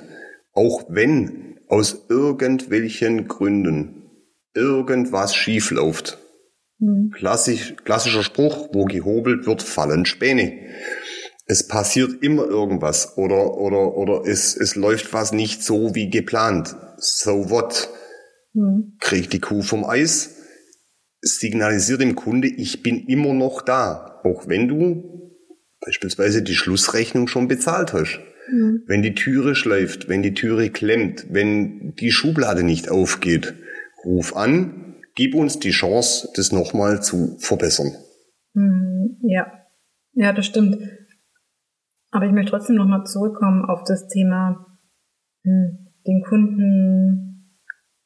auch 0.53 0.85
wenn 0.89 1.57
aus 1.67 2.05
irgendwelchen 2.09 3.27
Gründen 3.27 4.11
irgendwas 4.53 5.35
schief 5.35 5.71
läuft. 5.71 6.17
Mhm. 6.79 7.11
Klassisch, 7.11 7.75
klassischer 7.83 8.23
Spruch, 8.23 8.69
wo 8.73 8.85
gehobelt 8.85 9.45
wird, 9.45 9.63
fallen 9.63 10.05
Späne. 10.05 10.69
Es 11.47 11.67
passiert 11.67 12.23
immer 12.23 12.45
irgendwas 12.45 13.17
oder, 13.17 13.55
oder, 13.55 13.95
oder 13.95 14.25
es, 14.25 14.57
es 14.57 14.75
läuft 14.75 15.13
was 15.13 15.31
nicht 15.31 15.63
so 15.63 15.93
wie 15.93 16.09
geplant. 16.09 16.75
So 16.97 17.49
what? 17.49 17.89
Mhm. 18.55 18.97
Kriegt 18.99 19.33
die 19.33 19.39
Kuh 19.39 19.61
vom 19.61 19.85
Eis, 19.85 20.41
signalisiert 21.21 22.01
dem 22.01 22.15
Kunde, 22.15 22.47
ich 22.47 22.81
bin 22.81 23.05
immer 23.05 23.33
noch 23.33 23.61
da, 23.61 24.21
auch 24.23 24.47
wenn 24.47 24.67
du 24.67 25.35
beispielsweise 25.81 26.41
die 26.41 26.55
Schlussrechnung 26.55 27.27
schon 27.27 27.47
bezahlt 27.47 27.93
hast. 27.93 28.19
Mhm. 28.49 28.83
Wenn 28.87 29.01
die 29.01 29.13
Türe 29.13 29.55
schleift, 29.55 30.07
wenn 30.07 30.23
die 30.23 30.33
Türe 30.33 30.69
klemmt, 30.69 31.27
wenn 31.29 31.93
die 31.95 32.11
Schublade 32.11 32.63
nicht 32.63 32.89
aufgeht, 32.89 33.53
ruf 34.03 34.35
an, 34.35 34.95
gib 35.15 35.35
uns 35.35 35.59
die 35.59 35.71
Chance, 35.71 36.29
das 36.35 36.51
nochmal 36.51 37.01
zu 37.03 37.37
verbessern. 37.39 37.91
Mhm, 38.53 39.17
ja, 39.23 39.51
ja, 40.13 40.31
das 40.31 40.45
stimmt. 40.45 40.77
Aber 42.11 42.25
ich 42.25 42.31
möchte 42.31 42.51
trotzdem 42.51 42.77
nochmal 42.77 43.03
zurückkommen 43.05 43.65
auf 43.65 43.83
das 43.83 44.07
Thema, 44.07 44.65
hm, 45.43 45.87
den 46.07 46.23
Kunden 46.23 47.34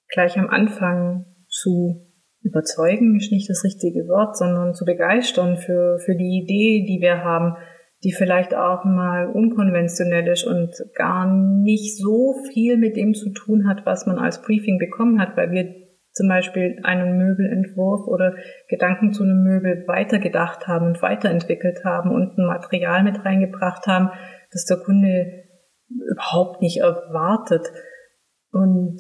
gleich 0.09 0.37
am 0.37 0.49
Anfang 0.49 1.25
zu 1.47 2.05
überzeugen, 2.41 3.17
ist 3.17 3.31
nicht 3.31 3.49
das 3.49 3.63
richtige 3.63 4.07
Wort, 4.07 4.37
sondern 4.37 4.73
zu 4.73 4.85
begeistern 4.85 5.57
für, 5.57 5.99
für 5.99 6.15
die 6.15 6.41
Idee, 6.43 6.85
die 6.87 7.01
wir 7.01 7.23
haben, 7.23 7.55
die 8.03 8.13
vielleicht 8.13 8.55
auch 8.55 8.85
mal 8.85 9.27
unkonventionell 9.27 10.27
ist 10.27 10.45
und 10.45 10.73
gar 10.95 11.27
nicht 11.27 11.97
so 11.97 12.33
viel 12.51 12.77
mit 12.77 12.95
dem 12.95 13.13
zu 13.13 13.31
tun 13.31 13.67
hat, 13.67 13.85
was 13.85 14.05
man 14.05 14.17
als 14.17 14.41
Briefing 14.41 14.77
bekommen 14.77 15.19
hat, 15.19 15.35
weil 15.35 15.51
wir 15.51 15.75
zum 16.13 16.27
Beispiel 16.27 16.79
einen 16.83 17.17
Möbelentwurf 17.17 18.07
oder 18.07 18.35
Gedanken 18.69 19.11
zu 19.11 19.23
einem 19.23 19.43
Möbel 19.43 19.83
weitergedacht 19.87 20.67
haben 20.67 20.87
und 20.87 21.01
weiterentwickelt 21.01 21.83
haben 21.83 22.11
und 22.11 22.37
ein 22.37 22.45
Material 22.45 23.03
mit 23.03 23.23
reingebracht 23.25 23.85
haben, 23.85 24.09
das 24.51 24.65
der 24.65 24.77
Kunde 24.77 25.43
überhaupt 25.89 26.61
nicht 26.61 26.79
erwartet. 26.79 27.67
Und 28.51 28.97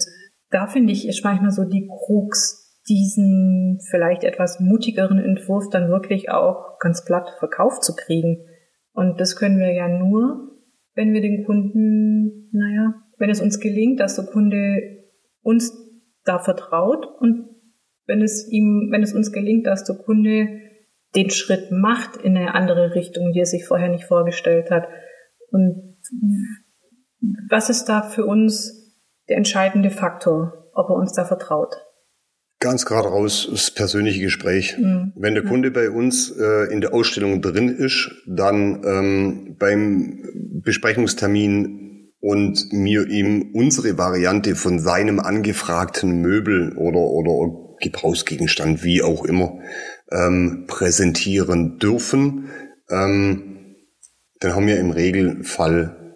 da 0.51 0.67
finde 0.67 0.93
ich, 0.93 1.07
ist 1.07 1.23
manchmal 1.23 1.51
so 1.51 1.63
die 1.65 1.87
Krux, 1.87 2.81
diesen 2.87 3.79
vielleicht 3.89 4.23
etwas 4.23 4.59
mutigeren 4.59 5.19
Entwurf 5.19 5.69
dann 5.69 5.89
wirklich 5.89 6.31
auch 6.31 6.79
ganz 6.79 7.05
platt 7.05 7.29
verkauft 7.37 7.83
zu 7.83 7.95
kriegen. 7.95 8.45
Und 8.93 9.19
das 9.19 9.35
können 9.35 9.59
wir 9.59 9.71
ja 9.73 9.87
nur, 9.87 10.57
wenn 10.95 11.13
wir 11.13 11.21
den 11.21 11.45
Kunden, 11.45 12.49
naja, 12.51 12.95
wenn 13.17 13.29
es 13.29 13.41
uns 13.41 13.59
gelingt, 13.59 13.99
dass 13.99 14.15
der 14.15 14.25
Kunde 14.25 14.81
uns 15.41 15.73
da 16.23 16.39
vertraut 16.39 17.05
und 17.19 17.49
wenn 18.05 18.21
es 18.21 18.49
ihm, 18.51 18.89
wenn 18.91 19.03
es 19.03 19.13
uns 19.13 19.31
gelingt, 19.31 19.67
dass 19.67 19.83
der 19.83 19.97
Kunde 19.97 20.47
den 21.15 21.29
Schritt 21.29 21.71
macht 21.71 22.17
in 22.17 22.35
eine 22.37 22.55
andere 22.55 22.95
Richtung, 22.95 23.31
die 23.31 23.39
er 23.39 23.45
sich 23.45 23.65
vorher 23.65 23.89
nicht 23.89 24.05
vorgestellt 24.05 24.71
hat. 24.71 24.87
Und 25.51 25.97
was 27.49 27.69
ist 27.69 27.85
da 27.85 28.01
für 28.01 28.25
uns 28.25 28.78
der 29.29 29.37
entscheidende 29.37 29.91
Faktor, 29.91 30.69
ob 30.73 30.89
er 30.89 30.95
uns 30.95 31.13
da 31.13 31.25
vertraut? 31.25 31.77
Ganz 32.59 32.85
gerade 32.85 33.07
raus 33.07 33.47
das 33.49 33.71
persönliche 33.71 34.21
Gespräch. 34.21 34.75
Mhm. 34.77 35.13
Wenn 35.15 35.33
der 35.33 35.45
Kunde 35.45 35.71
bei 35.71 35.89
uns 35.89 36.29
äh, 36.31 36.71
in 36.73 36.81
der 36.81 36.93
Ausstellung 36.93 37.41
drin 37.41 37.69
ist, 37.69 38.11
dann 38.27 38.83
ähm, 38.83 39.55
beim 39.57 40.25
Besprechungstermin 40.61 42.11
und 42.19 42.73
mir 42.73 43.07
ihm 43.07 43.51
unsere 43.53 43.97
Variante 43.97 44.55
von 44.55 44.79
seinem 44.79 45.21
angefragten 45.21 46.21
Möbel 46.21 46.75
oder, 46.75 46.99
oder 46.99 47.77
Gebrauchsgegenstand, 47.79 48.83
wie 48.83 49.01
auch 49.01 49.23
immer, 49.23 49.59
ähm, 50.11 50.65
präsentieren 50.67 51.77
dürfen, 51.77 52.49
ähm, 52.89 53.75
dann 54.41 54.55
haben 54.55 54.67
wir 54.67 54.79
im 54.79 54.91
Regelfall 54.91 56.15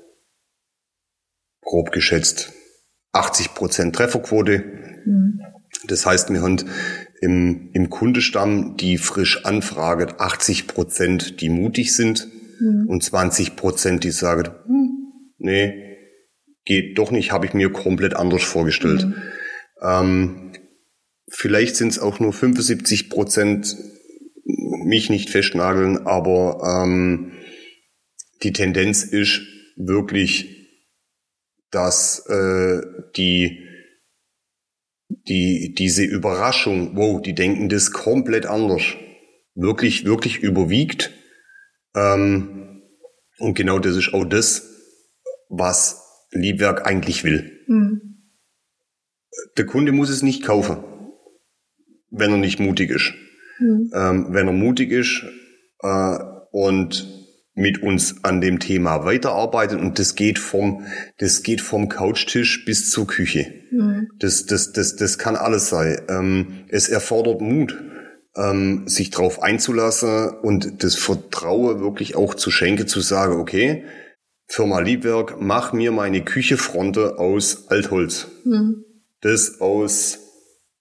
grob 1.62 1.91
geschätzt 1.91 2.51
80 3.13 3.53
Prozent 3.53 3.96
Trefferquote. 3.96 4.63
Mhm. 5.05 5.39
Das 5.88 6.05
heißt, 6.05 6.29
wir 6.32 6.41
haben 6.41 6.58
im, 7.22 7.70
im 7.74 7.89
Kundestamm, 7.89 8.75
die 8.77 8.98
frisch 8.98 9.46
anfragen, 9.46 10.13
80 10.17 10.67
Prozent, 10.67 11.41
die 11.41 11.50
mutig 11.50 11.96
sind 11.96 12.27
mhm. 12.60 12.88
und 12.88 13.03
20 13.03 13.55
Prozent, 13.55 14.03
die 14.03 14.12
sagen, 14.12 14.51
hm, 14.65 14.89
nee, 15.38 15.98
geht 16.65 16.98
doch 16.98 17.12
nicht, 17.12 17.32
habe 17.32 17.46
ich 17.46 17.53
mir 17.53 17.72
komplett 17.72 18.15
anders 18.15 18.43
vorgestellt. 18.43 19.05
Mhm. 19.05 19.15
Ähm, 19.82 20.51
vielleicht 21.29 21.75
sind 21.75 21.89
es 21.89 22.00
auch 22.00 22.20
nur 22.20 22.34
75 22.34 23.10
Prozent, 23.10 23.75
mich 24.86 25.10
nicht 25.10 25.29
festnageln, 25.29 26.05
aber 26.05 26.84
ähm, 26.84 27.32
die 28.43 28.51
Tendenz 28.51 29.03
ist 29.03 29.41
wirklich, 29.77 30.62
dass 31.74 32.25
äh, 32.27 32.82
die 33.15 33.68
die 35.10 35.74
diese 35.77 36.03
Überraschung, 36.03 36.96
wow, 36.96 37.22
die 37.22 37.34
denken 37.34 37.70
das 37.70 37.92
komplett 37.92 38.46
anders, 38.46 38.84
wirklich 39.56 40.06
wirklich 40.06 40.39
überwiegt. 40.39 41.12
Ähm, 41.96 42.82
und 43.39 43.56
genau 43.56 43.80
das 43.80 43.96
ist 43.96 44.13
auch 44.13 44.25
das, 44.25 44.70
was 45.50 46.01
Liebwerk 46.32 46.86
eigentlich 46.86 47.24
will. 47.24 47.60
Mhm. 47.68 48.01
Der 49.58 49.65
Kunde 49.65 49.92
muss 49.92 50.10
es 50.10 50.22
nicht 50.22 50.44
kaufen, 50.44 50.77
wenn 52.10 52.32
er 52.32 52.38
nicht 52.38 52.60
mutig 52.60 52.89
ist. 52.89 53.13
Mhm. 53.60 53.92
Ähm, 53.94 54.27
wenn 54.30 54.48
er 54.48 54.53
mutig 54.53 54.92
ist 54.92 55.24
äh, 55.82 56.18
und 56.51 57.23
mit 57.55 57.83
uns 57.83 58.24
an 58.24 58.41
dem 58.41 58.60
Thema 58.60 59.05
weiterarbeitet 59.05 59.79
und 59.79 60.00
das 60.00 60.15
geht 60.15 60.39
vom 60.39 60.86
das 61.19 61.43
geht 61.43 61.62
vom 61.62 61.88
Couchtisch 61.88 62.65
bis 62.65 62.89
zur 62.89 63.05
Küche. 63.05 63.53
Mhm. 63.72 64.10
Das 64.19 64.45
das 64.45 64.74
das 64.74 64.95
das 64.95 65.17
kann 65.17 65.36
alles 65.36 65.69
sein. 65.69 66.01
Ähm, 66.10 66.65
es 66.69 66.89
erfordert 66.89 67.41
Mut, 67.41 67.77
ähm, 68.36 68.88
sich 68.88 69.12
darauf 69.12 69.43
einzulassen 69.43 70.29
und 70.41 70.83
das 70.83 70.95
Vertrauen 70.95 71.79
wirklich 71.79 72.15
auch 72.15 72.33
zu 72.33 72.50
schenken, 72.50 72.88
zu 72.88 73.01
sagen, 73.01 73.39
okay, 73.39 73.83
Firma 74.48 74.79
Liebwerk, 74.79 75.38
mach 75.39 75.74
mir 75.74 75.91
meine 75.91 76.24
Küchefronte 76.24 77.17
aus 77.17 77.67
Altholz. 77.69 78.27
Mhm. 78.45 78.83
Das 79.22 79.62
aus, 79.62 80.19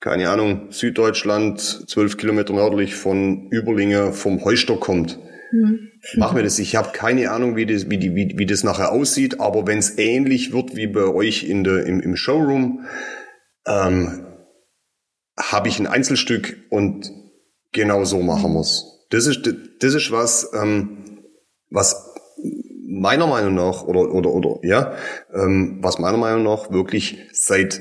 keine 0.00 0.30
Ahnung, 0.30 0.68
Süddeutschland, 0.70 1.60
zwölf 1.88 2.16
Kilometer 2.16 2.54
nördlich 2.54 2.94
von 2.94 3.48
Überlinge 3.50 4.12
vom 4.12 4.44
Heustock 4.44 4.80
kommt. 4.80 5.18
Mhm. 5.52 5.90
Mach 6.16 6.32
mir 6.32 6.42
das. 6.42 6.58
Ich 6.58 6.74
habe 6.76 6.90
keine 6.92 7.30
Ahnung, 7.30 7.56
wie 7.56 7.66
das, 7.66 7.90
wie, 7.90 7.98
die, 7.98 8.14
wie, 8.14 8.34
wie 8.36 8.46
das 8.46 8.64
nachher 8.64 8.90
aussieht, 8.90 9.40
aber 9.40 9.66
wenn 9.66 9.78
es 9.78 9.98
ähnlich 9.98 10.52
wird 10.52 10.74
wie 10.74 10.86
bei 10.86 11.04
euch 11.04 11.44
in 11.44 11.62
der, 11.62 11.86
im, 11.86 12.00
im 12.00 12.16
Showroom, 12.16 12.86
ähm, 13.66 14.26
habe 15.38 15.68
ich 15.68 15.78
ein 15.78 15.86
Einzelstück 15.86 16.56
und 16.70 17.12
genau 17.72 18.04
so 18.04 18.22
machen 18.22 18.52
muss. 18.52 19.06
Das 19.10 19.26
ist, 19.26 19.48
das 19.80 19.94
ist 19.94 20.10
was, 20.10 20.50
ähm, 20.54 21.20
was 21.70 22.12
meiner 22.86 23.26
Meinung 23.26 23.54
nach, 23.54 23.82
oder, 23.84 24.12
oder, 24.12 24.30
oder, 24.30 24.58
ja, 24.62 24.94
ähm, 25.32 25.78
was 25.80 25.98
meiner 25.98 26.18
Meinung 26.18 26.42
nach 26.44 26.70
wirklich 26.70 27.18
seit, 27.32 27.80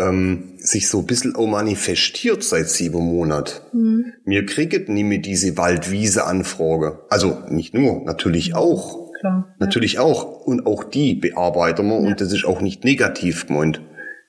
ähm, 0.00 0.54
sich 0.56 0.88
so 0.88 1.00
ein 1.00 1.06
bisschen 1.06 1.36
auch 1.36 1.46
manifestiert 1.46 2.42
seit 2.42 2.68
sieben 2.68 3.04
Monaten. 3.04 3.60
Mhm. 3.72 4.04
Wir 4.24 4.46
kriegen 4.46 4.92
nie 4.92 5.04
mehr 5.04 5.18
diese 5.18 5.56
Waldwiese-Anfrage. 5.56 7.00
Also 7.10 7.38
nicht 7.48 7.74
nur, 7.74 8.04
natürlich 8.04 8.54
auch. 8.54 9.10
Klar, 9.20 9.54
natürlich 9.58 9.94
ja. 9.94 10.00
auch. 10.00 10.46
Und 10.46 10.66
auch 10.66 10.84
die 10.84 11.14
bearbeiten 11.14 11.86
wir 11.86 12.00
ja. 12.00 12.08
und 12.08 12.20
das 12.20 12.32
ist 12.32 12.44
auch 12.44 12.60
nicht 12.60 12.84
negativ 12.84 13.46
gemeint 13.46 13.82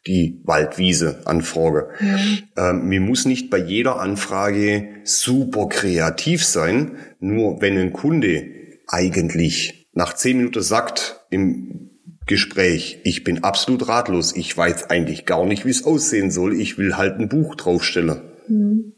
die 0.08 0.42
Waldwiese-Anfrage. 0.46 1.90
Mhm. 2.00 2.40
Ähm, 2.58 2.88
mir 2.88 3.02
muss 3.02 3.26
nicht 3.26 3.50
bei 3.50 3.60
jeder 3.60 4.00
Anfrage 4.00 4.88
super 5.04 5.70
kreativ 5.70 6.44
sein, 6.44 6.98
nur 7.20 7.62
wenn 7.62 7.78
ein 7.78 7.94
Kunde 7.94 8.48
eigentlich 8.88 9.88
nach 9.94 10.14
zehn 10.14 10.38
Minuten 10.38 10.62
sagt 10.62 11.22
im 11.30 11.91
Gespräch, 12.28 13.00
ich 13.04 13.24
bin 13.24 13.44
absolut 13.44 13.88
ratlos, 13.88 14.36
ich 14.36 14.56
weiß 14.56 14.90
eigentlich 14.90 15.26
gar 15.26 15.46
nicht, 15.46 15.66
wie 15.66 15.72
es 15.72 15.86
aussehen 15.86 16.32
soll, 16.32 16.54
ich 16.54 16.78
will 16.78 16.96
halt 16.98 17.20
ein 17.20 17.30
Buch 17.30 17.56
draufstellen. 17.56 18.22
Mhm. 18.48 18.94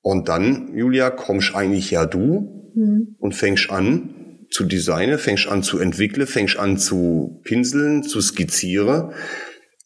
Und 0.00 0.28
dann, 0.28 0.76
Julia, 0.76 1.10
kommst 1.10 1.54
eigentlich 1.54 1.90
ja 1.90 2.06
du 2.06 2.72
mhm. 2.74 3.16
und 3.18 3.34
fängst 3.34 3.70
an 3.70 4.46
zu 4.50 4.64
designen, 4.64 5.18
fängst 5.18 5.48
an 5.48 5.62
zu 5.62 5.78
entwickeln, 5.78 6.26
fängst 6.26 6.58
an 6.58 6.78
zu 6.78 7.40
pinseln, 7.44 8.02
zu 8.02 8.20
skizzieren 8.20 9.12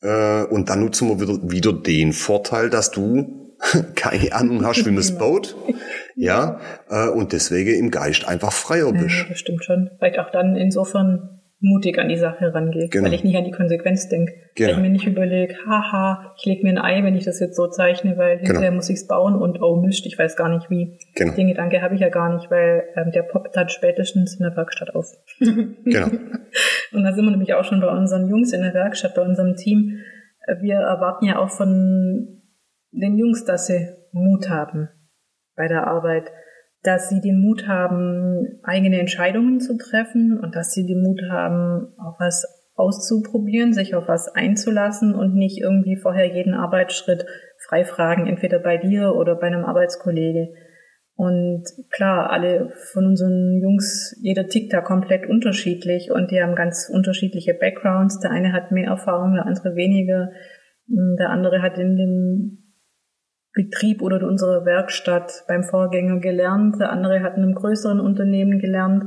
äh, 0.03 0.45
und 0.45 0.69
dann 0.69 0.81
nutzen 0.81 1.09
wir 1.09 1.21
wieder, 1.21 1.51
wieder 1.51 1.73
den 1.73 2.13
Vorteil, 2.13 2.69
dass 2.69 2.91
du 2.91 3.55
keine 3.95 4.33
Ahnung 4.33 4.65
hast, 4.65 4.85
wie 4.85 4.91
man 4.91 4.99
es 4.99 5.13
baut. 5.19 5.57
Ja, 6.17 6.61
äh, 6.91 7.09
und 7.09 7.33
deswegen 7.33 7.75
im 7.75 7.91
Geist 7.91 8.27
einfach 8.27 8.53
freier 8.53 8.93
bist. 8.93 9.17
Ja, 9.17 9.25
das 9.29 9.39
stimmt 9.39 9.65
schon. 9.65 9.91
Vielleicht 9.99 10.19
auch 10.19 10.31
dann 10.31 10.57
insofern 10.57 11.42
mutig 11.63 11.99
an 11.99 12.09
die 12.09 12.17
Sache 12.17 12.53
rangehe, 12.53 12.89
genau. 12.89 13.07
weil 13.07 13.15
ich 13.15 13.23
nicht 13.23 13.37
an 13.37 13.45
die 13.45 13.53
Konsequenz 13.53 14.09
denke. 14.09 14.35
Genau. 14.57 14.69
Weil 14.69 14.77
ich 14.77 14.83
mir 14.83 14.91
nicht 14.91 15.07
überlege, 15.07 15.55
haha, 15.65 16.35
ich 16.37 16.45
lege 16.45 16.65
mir 16.65 16.71
ein 16.71 16.79
Ei, 16.79 17.05
wenn 17.05 17.17
ich 17.17 17.25
das 17.25 17.39
jetzt 17.39 17.57
so 17.57 17.69
zeichne, 17.69 18.19
weil 18.19 18.39
genau. 18.39 18.49
hinterher 18.49 18.73
muss 18.73 18.91
ich 18.91 18.97
es 18.97 19.07
bauen 19.07 19.37
und 19.37 19.63
oh 19.63 19.77
Mist, 19.77 20.05
ich 20.05 20.19
weiß 20.19 20.37
gar 20.37 20.49
nicht 20.49 20.69
wie. 20.71 20.99
Genau. 21.15 21.35
Den 21.35 21.47
Gedanke 21.47 21.81
habe 21.81 21.95
ich 21.95 22.01
ja 22.01 22.09
gar 22.09 22.35
nicht, 22.35 22.51
weil 22.51 22.85
ähm, 22.97 23.13
der 23.13 23.23
poppt 23.23 23.57
halt 23.57 23.71
spätestens 23.71 24.35
in 24.35 24.45
der 24.45 24.57
Werkstatt 24.57 24.95
auf. 24.95 25.07
genau. 25.39 26.07
Und 26.93 27.05
da 27.05 27.13
sind 27.13 27.25
wir 27.25 27.31
nämlich 27.31 27.55
auch 27.55 27.65
schon 27.65 27.81
bei 27.81 27.89
unseren 27.89 28.29
Jungs 28.29 28.53
in 28.53 28.63
der 28.63 28.75
Werkstatt, 28.75 29.15
bei 29.15 29.23
unserem 29.23 29.57
Team. 29.57 29.99
Wir 30.61 30.79
erwarten 30.79 31.27
ja 31.27 31.39
auch 31.39 31.51
von 31.51 32.43
den 32.91 33.17
Jungs, 33.17 33.45
dass 33.45 33.67
sie 33.67 33.89
Mut 34.11 34.51
haben 34.51 34.89
bei 35.57 35.69
der 35.69 35.87
Arbeit 35.87 36.33
dass 36.83 37.09
sie 37.09 37.21
den 37.21 37.41
Mut 37.41 37.69
haben, 37.69 38.59
eigene 38.63 38.99
Entscheidungen 38.99 39.61
zu 39.61 39.77
treffen 39.77 40.39
und 40.41 40.57
dass 40.57 40.73
sie 40.73 40.85
den 40.85 41.03
Mut 41.03 41.23
haben, 41.31 41.95
auch 41.99 42.19
was 42.19 42.45
auszuprobieren, 42.75 43.73
sich 43.73 43.95
auf 43.95 44.09
was 44.09 44.29
einzulassen 44.29 45.15
und 45.15 45.35
nicht 45.35 45.61
irgendwie 45.61 45.97
vorher 45.97 46.27
jeden 46.27 46.55
Arbeitsschritt 46.55 47.27
frei 47.69 47.85
fragen, 47.85 48.27
entweder 48.27 48.59
bei 48.59 48.79
dir 48.79 49.15
oder 49.15 49.37
bei 49.37 49.47
einem 49.47 49.65
Arbeitskollege. 49.65 50.49
Und 51.15 51.65
klar, 51.91 52.31
alle 52.31 52.71
von 52.93 53.07
unseren 53.07 53.61
Jungs, 53.61 54.19
jeder 54.23 54.49
tickt 54.49 54.73
da 54.73 54.81
komplett 54.81 55.29
unterschiedlich 55.29 56.11
und 56.11 56.31
die 56.31 56.43
haben 56.43 56.57
ganz 56.57 56.91
unterschiedliche 56.93 57.55
Backgrounds. 57.55 58.19
Der 58.21 58.31
eine 58.31 58.53
hat 58.53 58.73
mehr 58.73 58.89
Erfahrung, 58.89 59.35
der 59.35 59.47
andere 59.47 59.77
weniger. 59.77 60.31
Der 60.89 61.31
andere 61.31 61.63
hat 61.63 61.79
in 61.79 61.97
dem 61.97 62.62
Betrieb 63.55 64.01
oder 64.01 64.21
in 64.21 64.25
unserer 64.25 64.65
Werkstatt 64.65 65.45
beim 65.47 65.63
Vorgänger 65.63 66.21
gelernt, 66.21 66.81
der 66.81 66.91
andere 66.91 67.23
hat 67.23 67.37
in 67.37 67.43
einem 67.43 67.55
größeren 67.55 68.01
Unternehmen 68.01 68.59
gelernt. 68.59 69.05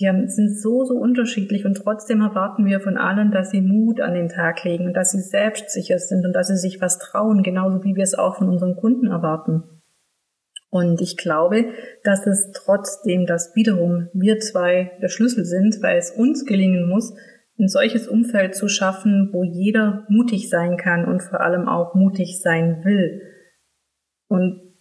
Die 0.00 0.08
haben, 0.08 0.26
sind 0.28 0.58
so, 0.58 0.84
so 0.84 0.94
unterschiedlich 0.94 1.64
und 1.64 1.74
trotzdem 1.74 2.20
erwarten 2.20 2.64
wir 2.64 2.80
von 2.80 2.96
allen, 2.96 3.30
dass 3.30 3.50
sie 3.50 3.60
Mut 3.60 4.00
an 4.00 4.14
den 4.14 4.28
Tag 4.28 4.64
legen 4.64 4.86
und 4.86 4.94
dass 4.94 5.12
sie 5.12 5.20
selbstsicher 5.20 5.98
sind 5.98 6.24
und 6.24 6.32
dass 6.32 6.48
sie 6.48 6.56
sich 6.56 6.80
was 6.80 6.98
trauen, 6.98 7.42
genauso 7.42 7.84
wie 7.84 7.94
wir 7.94 8.02
es 8.02 8.14
auch 8.14 8.36
von 8.36 8.48
unseren 8.48 8.74
Kunden 8.74 9.08
erwarten. 9.08 9.62
Und 10.70 11.00
ich 11.00 11.16
glaube, 11.16 11.66
dass 12.02 12.26
es 12.26 12.50
trotzdem, 12.52 13.26
dass 13.26 13.54
wiederum 13.54 14.08
wir 14.12 14.40
zwei 14.40 14.90
der 15.00 15.08
Schlüssel 15.08 15.44
sind, 15.44 15.80
weil 15.82 15.98
es 15.98 16.10
uns 16.10 16.44
gelingen 16.46 16.88
muss, 16.88 17.14
ein 17.60 17.68
solches 17.68 18.08
Umfeld 18.08 18.56
zu 18.56 18.68
schaffen, 18.68 19.30
wo 19.32 19.44
jeder 19.44 20.04
mutig 20.08 20.50
sein 20.50 20.76
kann 20.76 21.04
und 21.04 21.22
vor 21.22 21.40
allem 21.40 21.68
auch 21.68 21.94
mutig 21.94 22.40
sein 22.42 22.80
will. 22.84 23.20
Und 24.34 24.74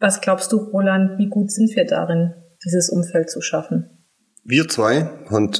was 0.00 0.20
glaubst 0.20 0.50
du, 0.50 0.56
Roland, 0.56 1.18
wie 1.18 1.28
gut 1.28 1.52
sind 1.52 1.74
wir 1.76 1.86
darin, 1.86 2.34
dieses 2.64 2.90
Umfeld 2.90 3.30
zu 3.30 3.40
schaffen? 3.40 4.04
Wir 4.42 4.68
zwei 4.68 5.02
haben 5.30 5.50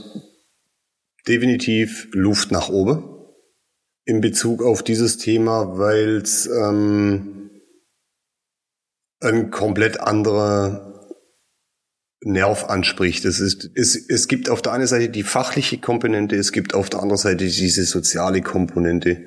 definitiv 1.29 2.09
Luft 2.13 2.51
nach 2.51 2.71
oben 2.71 3.05
in 4.05 4.21
Bezug 4.21 4.65
auf 4.65 4.83
dieses 4.83 5.19
Thema, 5.19 5.79
weil 5.79 6.17
es 6.17 6.47
ähm, 6.47 7.51
ein 9.21 9.51
komplett 9.51 10.01
anderer 10.01 11.09
Nerv 12.23 12.65
anspricht. 12.65 13.25
Es, 13.25 13.39
ist, 13.39 13.71
es, 13.77 13.95
es 14.09 14.27
gibt 14.27 14.51
auf 14.51 14.61
der 14.61 14.73
einen 14.73 14.89
Seite 14.89 15.09
die 15.09 15.23
fachliche 15.23 15.79
Komponente, 15.79 16.35
es 16.35 16.51
gibt 16.51 16.75
auf 16.75 16.91
der 16.91 17.01
anderen 17.01 17.19
Seite 17.19 17.45
diese 17.45 17.85
soziale 17.85 18.41
Komponente. 18.41 19.25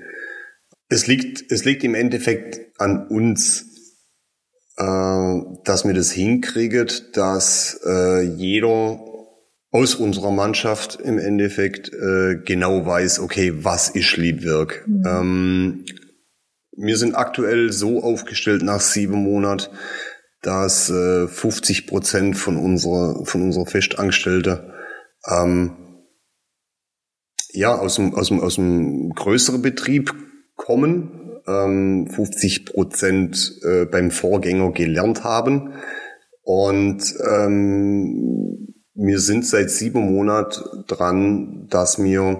Es 0.89 1.07
liegt, 1.07 1.49
es 1.51 1.63
liegt 1.63 1.83
im 1.85 1.95
Endeffekt 1.95 2.79
an 2.79 3.07
uns, 3.07 3.72
äh, 4.77 5.41
dass 5.63 5.85
wir 5.85 5.93
das 5.93 6.11
hinkriegen, 6.11 6.89
dass 7.13 7.79
äh, 7.85 8.21
jeder 8.21 8.99
aus 9.71 9.95
unserer 9.95 10.31
Mannschaft 10.31 10.99
im 11.01 11.17
Endeffekt 11.17 11.91
äh, 11.91 12.35
genau 12.45 12.85
weiß, 12.85 13.19
okay, 13.19 13.53
was 13.63 13.89
ist 13.89 14.17
Liebwerk. 14.17 14.85
Mhm. 14.87 15.03
Ähm, 15.05 15.85
wir 16.75 16.97
sind 16.97 17.15
aktuell 17.15 17.71
so 17.71 18.03
aufgestellt 18.03 18.63
nach 18.63 18.81
sieben 18.81 19.23
Monaten, 19.23 19.75
dass 20.41 20.89
äh, 20.89 21.27
50 21.27 21.87
Prozent 21.87 22.37
von 22.37 22.57
unserer 22.57 23.25
von 23.25 23.41
unserer 23.41 23.65
Festangestellten 23.65 24.59
ähm, 25.27 26.05
ja 27.51 27.75
aus 27.75 27.95
dem 27.95 28.13
aus 28.13 28.27
dem 28.27 28.41
aus 28.41 28.55
dem 28.55 29.11
größeren 29.11 29.61
Betrieb 29.61 30.13
kommen 30.55 31.22
ähm, 31.47 32.07
50 32.07 32.65
Prozent 32.65 33.59
äh, 33.63 33.85
beim 33.85 34.11
Vorgänger 34.11 34.71
gelernt 34.71 35.23
haben. 35.23 35.73
Und 36.41 37.13
ähm, 37.29 38.75
wir 38.93 39.19
sind 39.19 39.45
seit 39.45 39.69
sieben 39.69 40.13
Monaten 40.13 40.85
dran, 40.87 41.67
dass 41.69 42.01
wir 42.01 42.37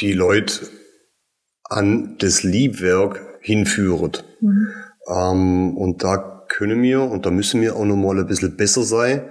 die 0.00 0.12
Leute 0.12 0.66
an 1.64 2.16
das 2.18 2.42
Liebwerk 2.42 3.38
hinführen. 3.40 4.12
Mhm. 4.40 4.68
Ähm, 5.06 5.76
und 5.76 6.02
da 6.02 6.44
können 6.48 6.82
wir 6.82 7.02
und 7.02 7.26
da 7.26 7.30
müssen 7.30 7.60
wir 7.60 7.76
auch 7.76 7.84
nochmal 7.84 8.18
ein 8.18 8.26
bisschen 8.26 8.56
besser 8.56 8.82
sein 8.82 9.28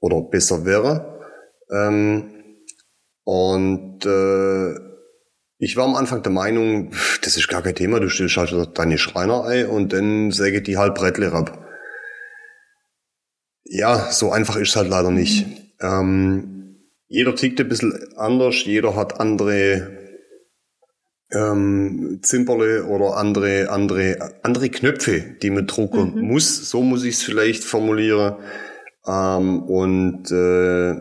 oder 0.00 0.22
besser 0.22 0.64
wäre. 0.64 1.20
Ähm, 1.70 2.30
und 3.24 4.04
äh, 4.04 4.74
ich 5.64 5.76
war 5.76 5.86
am 5.86 5.94
Anfang 5.94 6.22
der 6.22 6.30
Meinung, 6.30 6.92
das 7.22 7.38
ist 7.38 7.48
gar 7.48 7.62
kein 7.62 7.74
Thema, 7.74 7.98
du 7.98 8.10
stellst 8.10 8.36
halt 8.36 8.78
deine 8.78 8.98
Schreinerei 8.98 9.66
und 9.66 9.94
dann 9.94 10.30
säge 10.30 10.60
die 10.60 10.76
halt 10.76 10.94
Brettle 10.94 11.32
ab. 11.32 11.66
Ja, 13.64 14.12
so 14.12 14.30
einfach 14.30 14.56
ist 14.56 14.70
es 14.70 14.76
halt 14.76 14.90
leider 14.90 15.10
nicht. 15.10 15.46
Ähm, 15.80 16.76
jeder 17.08 17.34
tickt 17.34 17.60
ein 17.60 17.68
bisschen 17.68 17.94
anders, 18.16 18.62
jeder 18.66 18.94
hat 18.94 19.18
andere 19.20 19.90
ähm, 21.32 22.20
Zimperle 22.22 22.84
oder 22.84 23.16
andere, 23.16 23.70
andere, 23.70 24.34
andere 24.42 24.68
Knöpfe, 24.68 25.36
die 25.42 25.48
man 25.48 25.66
drucken 25.66 26.14
mhm. 26.14 26.28
muss. 26.28 26.68
So 26.68 26.82
muss 26.82 27.04
ich 27.04 27.14
es 27.14 27.22
vielleicht 27.22 27.64
formulieren. 27.64 28.36
Ähm, 29.06 29.62
und 29.62 30.30
äh, 30.30 31.00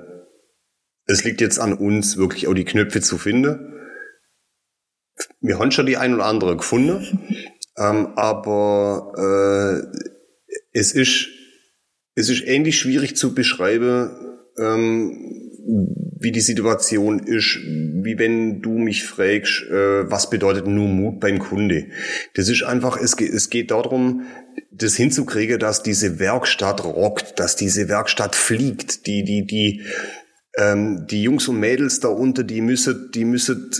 es 1.05 1.25
liegt 1.25 1.41
jetzt 1.41 1.59
an 1.59 1.73
uns, 1.73 2.15
wirklich 2.15 2.47
auch 2.47 2.53
die 2.53 2.63
Knöpfe 2.63 3.01
zu 3.01 3.17
finden 3.17 3.72
wir 5.43 5.59
haben 5.59 5.71
schon 5.71 5.85
die 5.85 5.97
ein 5.97 6.15
oder 6.15 6.25
andere 6.25 6.57
gefunden, 6.57 7.19
ähm, 7.77 8.07
aber 8.15 9.13
äh, 9.17 10.57
es 10.71 10.93
ist 10.93 11.27
es 12.15 12.29
ist 12.29 12.45
ähnlich 12.45 12.77
schwierig 12.77 13.15
zu 13.15 13.33
beschreiben, 13.33 14.11
ähm, 14.57 15.49
wie 16.19 16.31
die 16.31 16.41
Situation 16.41 17.19
ist, 17.19 17.57
wie 17.57 18.17
wenn 18.17 18.61
du 18.61 18.77
mich 18.77 19.03
fragst, 19.03 19.63
äh, 19.63 20.09
was 20.09 20.29
bedeutet 20.29 20.67
nur 20.67 20.87
Mut 20.87 21.19
beim 21.19 21.39
Kunde. 21.39 21.87
Das 22.35 22.49
ist 22.49 22.63
einfach, 22.63 22.97
es, 22.97 23.15
es 23.19 23.49
geht 23.49 23.71
darum, 23.71 24.25
das 24.71 24.95
hinzukriegen, 24.95 25.59
dass 25.59 25.83
diese 25.83 26.19
Werkstatt 26.19 26.83
rockt, 26.83 27.39
dass 27.39 27.55
diese 27.55 27.89
Werkstatt 27.89 28.35
fliegt, 28.35 29.07
die, 29.07 29.23
die, 29.23 29.45
die, 29.45 29.81
ähm, 30.57 31.07
die 31.09 31.23
Jungs 31.23 31.47
und 31.47 31.59
Mädels 31.59 31.99
da 31.99 32.09
unter, 32.09 32.43
die 32.43 32.61
müssen, 32.61 33.09
die 33.13 33.25
müssen 33.25 33.71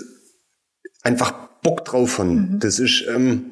einfach 1.02 1.50
Bock 1.64 1.86
drauf 1.86 2.20
haben. 2.20 2.54
Mhm. 2.54 2.60
Das 2.60 2.80
ist, 2.80 3.06
ähm, 3.08 3.46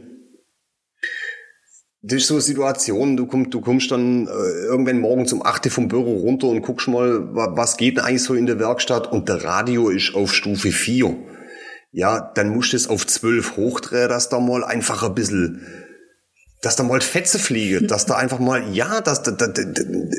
das 2.04 2.18
ist 2.18 2.28
so 2.28 2.36
eine 2.36 2.42
Situation, 2.42 3.16
du 3.16 3.28
kommst, 3.28 3.54
du 3.54 3.62
kommst 3.62 3.92
dann 3.92 4.28
äh, 4.28 4.66
irgendwann 4.66 5.00
morgen 5.00 5.28
zum 5.28 5.46
8 5.46 5.68
vom 5.72 5.88
Büro 5.88 6.18
runter 6.18 6.48
und 6.48 6.64
guckst 6.64 6.88
mal, 6.88 7.30
was 7.34 7.78
geht 7.78 7.98
denn 7.98 8.04
eigentlich 8.04 8.24
so 8.24 8.34
in 8.34 8.48
der 8.48 8.60
Werkstatt 8.60 9.12
und 9.12 9.30
der 9.30 9.44
Radio 9.44 9.90
ist 9.90 10.16
auf 10.16 10.34
Stufe 10.34 10.72
4. 10.72 11.16
Ja, 11.92 12.32
dann 12.36 12.50
musst 12.50 12.74
du 12.74 12.78
es 12.78 12.88
auf 12.88 13.06
12 13.06 13.58
hochdrehen, 13.58 14.10
dass 14.10 14.30
da 14.30 14.40
mal 14.40 14.64
einfach 14.64 15.04
ein 15.04 15.14
bisschen, 15.14 15.62
dass 16.62 16.76
da 16.76 16.84
mal 16.84 17.02
Fetze 17.02 17.40
fliegen, 17.40 17.88
dass 17.88 18.06
da 18.06 18.16
einfach 18.16 18.38
mal, 18.38 18.72
ja, 18.72 19.02
dass, 19.02 19.24
dass, 19.24 19.52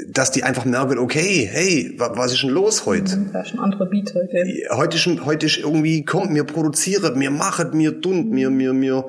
dass 0.08 0.32
die 0.32 0.42
einfach 0.42 0.64
merken, 0.64 0.98
okay, 0.98 1.48
hey, 1.50 1.94
was 1.96 2.32
ist 2.32 2.42
denn 2.42 2.50
los 2.50 2.84
heute? 2.84 3.16
Mhm, 3.16 3.32
das 3.32 3.46
ist 3.48 3.54
ein 3.54 3.60
anderer 3.60 3.86
Beat 3.86 4.12
heute. 4.12 4.44
Heute 4.70 4.96
ist, 4.96 5.24
heute 5.24 5.46
ist 5.46 5.58
irgendwie, 5.58 6.04
kommt, 6.04 6.32
mir 6.32 6.42
produzieren, 6.42 7.16
mir 7.16 7.30
machen, 7.30 7.76
mir 7.76 8.00
tun, 8.00 8.28
mir, 8.30 8.50
mir, 8.50 8.72
mir, 8.72 9.08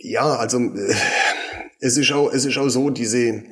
ja, 0.00 0.36
also 0.36 0.58
äh, 0.58 0.94
es 1.78 1.96
ist 1.96 2.10
auch, 2.10 2.32
es 2.32 2.44
ist 2.44 2.58
auch 2.58 2.68
so, 2.68 2.90
diese, 2.90 3.44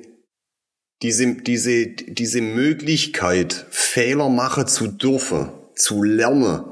diese, 1.03 1.35
diese, 1.35 1.87
diese 1.87 2.41
Möglichkeit, 2.41 3.67
Fehler 3.71 4.29
machen 4.31 4.67
zu 4.67 4.89
dürfen, 4.89 5.51
zu 5.77 6.03
lernen, 6.03 6.65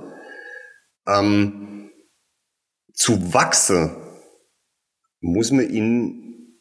ähm, 1.06 1.90
zu 2.92 3.32
wachsen, 3.32 4.03
muss 5.24 5.50
man 5.50 5.64
in, 5.64 6.60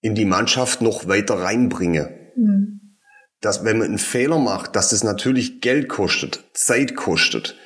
in 0.00 0.14
die 0.14 0.24
Mannschaft 0.24 0.82
noch 0.82 1.06
weiter 1.06 1.34
reinbringen. 1.34 2.08
Mhm. 2.36 2.96
Dass, 3.40 3.64
wenn 3.64 3.78
man 3.78 3.88
einen 3.88 3.98
Fehler 3.98 4.38
macht, 4.38 4.76
dass 4.76 4.90
das 4.90 5.04
natürlich 5.04 5.60
Geld 5.60 5.88
kostet, 5.88 6.44
Zeit 6.52 6.94
kostet, 6.94 7.56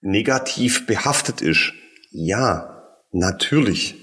negativ 0.00 0.86
behaftet 0.86 1.42
ist. 1.42 1.72
Ja, 2.10 2.82
natürlich. 3.12 3.94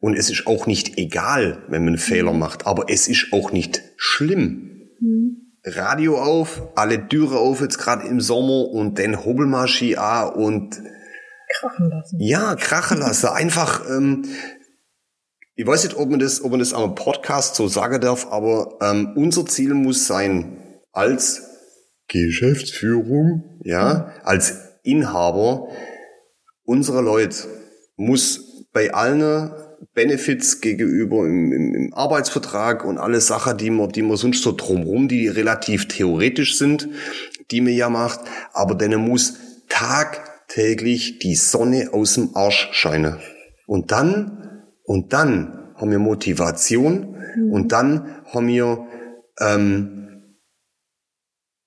Und 0.00 0.16
es 0.16 0.30
ist 0.30 0.46
auch 0.46 0.66
nicht 0.66 0.98
egal, 0.98 1.62
wenn 1.68 1.82
man 1.84 1.94
einen 1.94 1.98
Fehler 1.98 2.32
mhm. 2.32 2.38
macht, 2.38 2.66
aber 2.66 2.86
es 2.88 3.08
ist 3.08 3.32
auch 3.32 3.52
nicht 3.52 3.82
schlimm. 3.96 4.90
Mhm. 5.00 5.36
Radio 5.64 6.20
auf, 6.20 6.62
alle 6.74 7.08
Türen 7.08 7.36
auf, 7.36 7.60
jetzt 7.60 7.78
gerade 7.78 8.06
im 8.06 8.20
Sommer 8.20 8.68
und 8.68 8.98
dann 8.98 9.24
Hobelmaschine 9.24 9.98
an 9.98 10.34
und 10.34 10.82
krachen 11.60 11.88
lassen. 11.88 12.20
Ja, 12.20 12.54
krachen 12.56 12.98
lassen. 12.98 13.28
Einfach, 13.28 13.88
ähm, 13.88 14.24
ich 15.62 15.68
weiß 15.68 15.84
nicht, 15.84 15.96
ob 15.96 16.10
man 16.10 16.18
das, 16.18 16.42
ob 16.42 16.50
man 16.50 16.58
das 16.58 16.74
am 16.74 16.96
Podcast 16.96 17.54
so 17.54 17.68
sagen 17.68 18.00
darf, 18.00 18.26
aber 18.32 18.78
ähm, 18.82 19.12
unser 19.14 19.46
Ziel 19.46 19.74
muss 19.74 20.08
sein, 20.08 20.56
als 20.90 21.40
Geschäftsführung, 22.08 23.60
ja, 23.62 24.12
als 24.24 24.54
Inhaber 24.82 25.68
unserer 26.64 27.00
Leute 27.00 27.36
muss 27.94 28.66
bei 28.72 28.92
allen 28.92 29.52
Benefits 29.94 30.60
gegenüber 30.60 31.26
im, 31.26 31.52
im, 31.52 31.74
im 31.76 31.94
Arbeitsvertrag 31.94 32.84
und 32.84 32.98
alle 32.98 33.20
Sachen, 33.20 33.56
die 33.56 33.70
man, 33.70 33.90
die 33.90 34.02
man 34.02 34.16
sonst 34.16 34.42
so 34.42 34.50
drumherum, 34.50 35.06
die 35.06 35.28
relativ 35.28 35.86
theoretisch 35.86 36.58
sind, 36.58 36.88
die 37.52 37.60
man 37.60 37.74
ja 37.74 37.88
macht, 37.88 38.18
aber 38.52 38.74
dann 38.74 38.96
muss 38.96 39.34
tagtäglich 39.68 41.20
die 41.20 41.36
Sonne 41.36 41.90
aus 41.92 42.14
dem 42.14 42.34
Arsch 42.34 42.70
scheinen. 42.72 43.20
Und 43.68 43.92
dann, 43.92 44.41
und 44.84 45.12
dann 45.12 45.74
haben 45.76 45.90
wir 45.90 45.98
Motivation 45.98 47.16
mhm. 47.36 47.52
und 47.52 47.72
dann 47.72 48.24
haben 48.26 48.48
wir 48.48 48.86
ähm, 49.40 50.36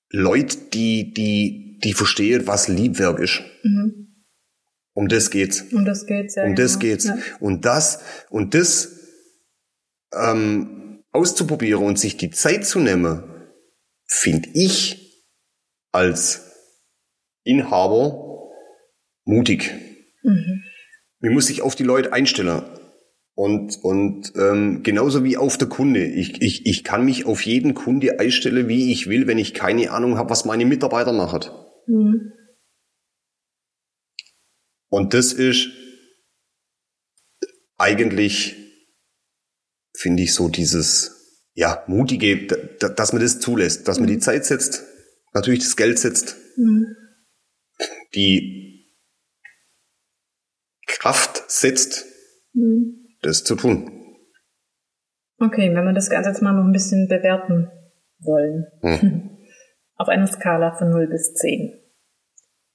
Leute, 0.10 0.58
die, 0.74 1.14
die, 1.14 1.80
die 1.84 1.94
verstehen, 1.94 2.48
was 2.48 2.68
Liebwerk 2.68 3.20
ist. 3.20 3.42
Mhm. 3.64 4.24
Um 4.94 5.10
das 5.10 5.30
geht's. 5.30 5.62
Um 5.74 5.84
das 5.84 6.06
geht's, 6.06 6.36
ja. 6.36 6.46
Um 6.46 6.56
das 6.56 6.80
genau. 6.80 6.92
geht's. 6.92 7.06
Ja. 7.06 7.18
Und 7.40 7.66
das, 7.66 8.02
und 8.30 8.54
das 8.54 8.96
ähm, 10.14 11.04
auszuprobieren 11.12 11.84
und 11.84 12.00
sich 12.00 12.16
die 12.16 12.30
Zeit 12.30 12.66
zu 12.66 12.80
nehmen, 12.80 13.24
finde 14.08 14.50
ich 14.54 15.28
als 15.92 16.52
Inhaber 17.44 18.52
mutig. 19.26 19.72
Mhm. 20.24 20.64
Man 21.20 21.34
muss 21.34 21.48
sich 21.48 21.62
auf 21.62 21.76
die 21.76 21.84
Leute 21.84 22.14
einstellen. 22.14 22.64
Und, 23.36 23.84
und 23.84 24.32
ähm, 24.38 24.82
genauso 24.82 25.26
wie 25.26 25.36
auf 25.36 25.58
der 25.58 25.68
Kunde. 25.68 26.06
Ich, 26.06 26.42
ich, 26.42 26.66
ich 26.66 26.86
kann 26.86 27.04
mich 27.04 27.26
auf 27.26 27.42
jeden 27.42 27.74
Kunde 27.74 28.18
einstellen, 28.18 28.70
wie 28.70 28.94
ich 28.94 29.10
will, 29.10 29.28
wenn 29.28 29.38
ich 29.38 29.54
keine 29.54 29.92
Ahnung 29.92 30.18
habe, 30.18 30.30
was 30.30 30.46
meine 30.46 30.66
Mitarbeiter 30.66 31.12
machen. 31.12 31.52
Mhm. 31.86 32.32
Und 34.88 35.14
das 35.14 35.34
ist 35.34 35.68
eigentlich, 37.78 38.56
finde 39.94 40.24
ich, 40.24 40.34
so 40.34 40.48
dieses, 40.48 41.42
ja, 41.54 41.84
mutige, 41.88 42.48
dass 42.48 43.12
man 43.12 43.22
das 43.22 43.40
zulässt, 43.40 43.90
dass 43.90 44.00
man 44.00 44.08
die 44.08 44.16
mhm. 44.16 44.22
Zeit 44.22 44.46
setzt, 44.46 44.86
natürlich 45.34 45.60
das 45.60 45.76
Geld 45.76 46.00
setzt, 46.00 46.38
mhm. 46.56 46.96
die 48.14 48.96
Kraft 50.88 51.52
setzt, 51.52 52.06
mhm. 52.54 53.05
Das 53.26 53.44
zu 53.44 53.56
tun. 53.56 53.92
Okay, 55.40 55.74
wenn 55.76 55.86
wir 55.86 55.94
das 55.94 56.10
Ganze 56.10 56.30
jetzt 56.30 56.42
mal 56.42 56.54
noch 56.54 56.64
ein 56.64 56.72
bisschen 56.72 57.08
bewerten 57.08 57.70
wollen. 58.20 58.66
Mhm. 58.82 59.32
Auf 59.98 60.10
einer 60.10 60.28
Skala 60.28 60.74
von 60.74 60.90
0 60.90 61.08
bis 61.08 61.34
10. 61.34 61.82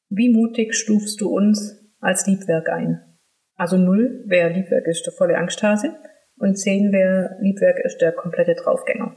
Wie 0.08 0.32
mutig 0.32 0.74
stufst 0.74 1.20
du 1.20 1.28
uns 1.28 1.80
als 2.00 2.26
Liebwerk 2.26 2.68
ein. 2.70 3.18
Also 3.56 3.76
0 3.76 4.24
wäre 4.26 4.50
Liebwerk 4.50 4.86
ist 4.86 5.04
der 5.04 5.12
volle 5.12 5.36
Angsthase 5.36 5.94
und 6.38 6.56
10 6.58 6.92
wäre 6.92 7.36
Liebwerk 7.40 7.78
ist 7.84 7.98
der 7.98 8.12
komplette 8.12 8.54
Draufgänger. 8.54 9.16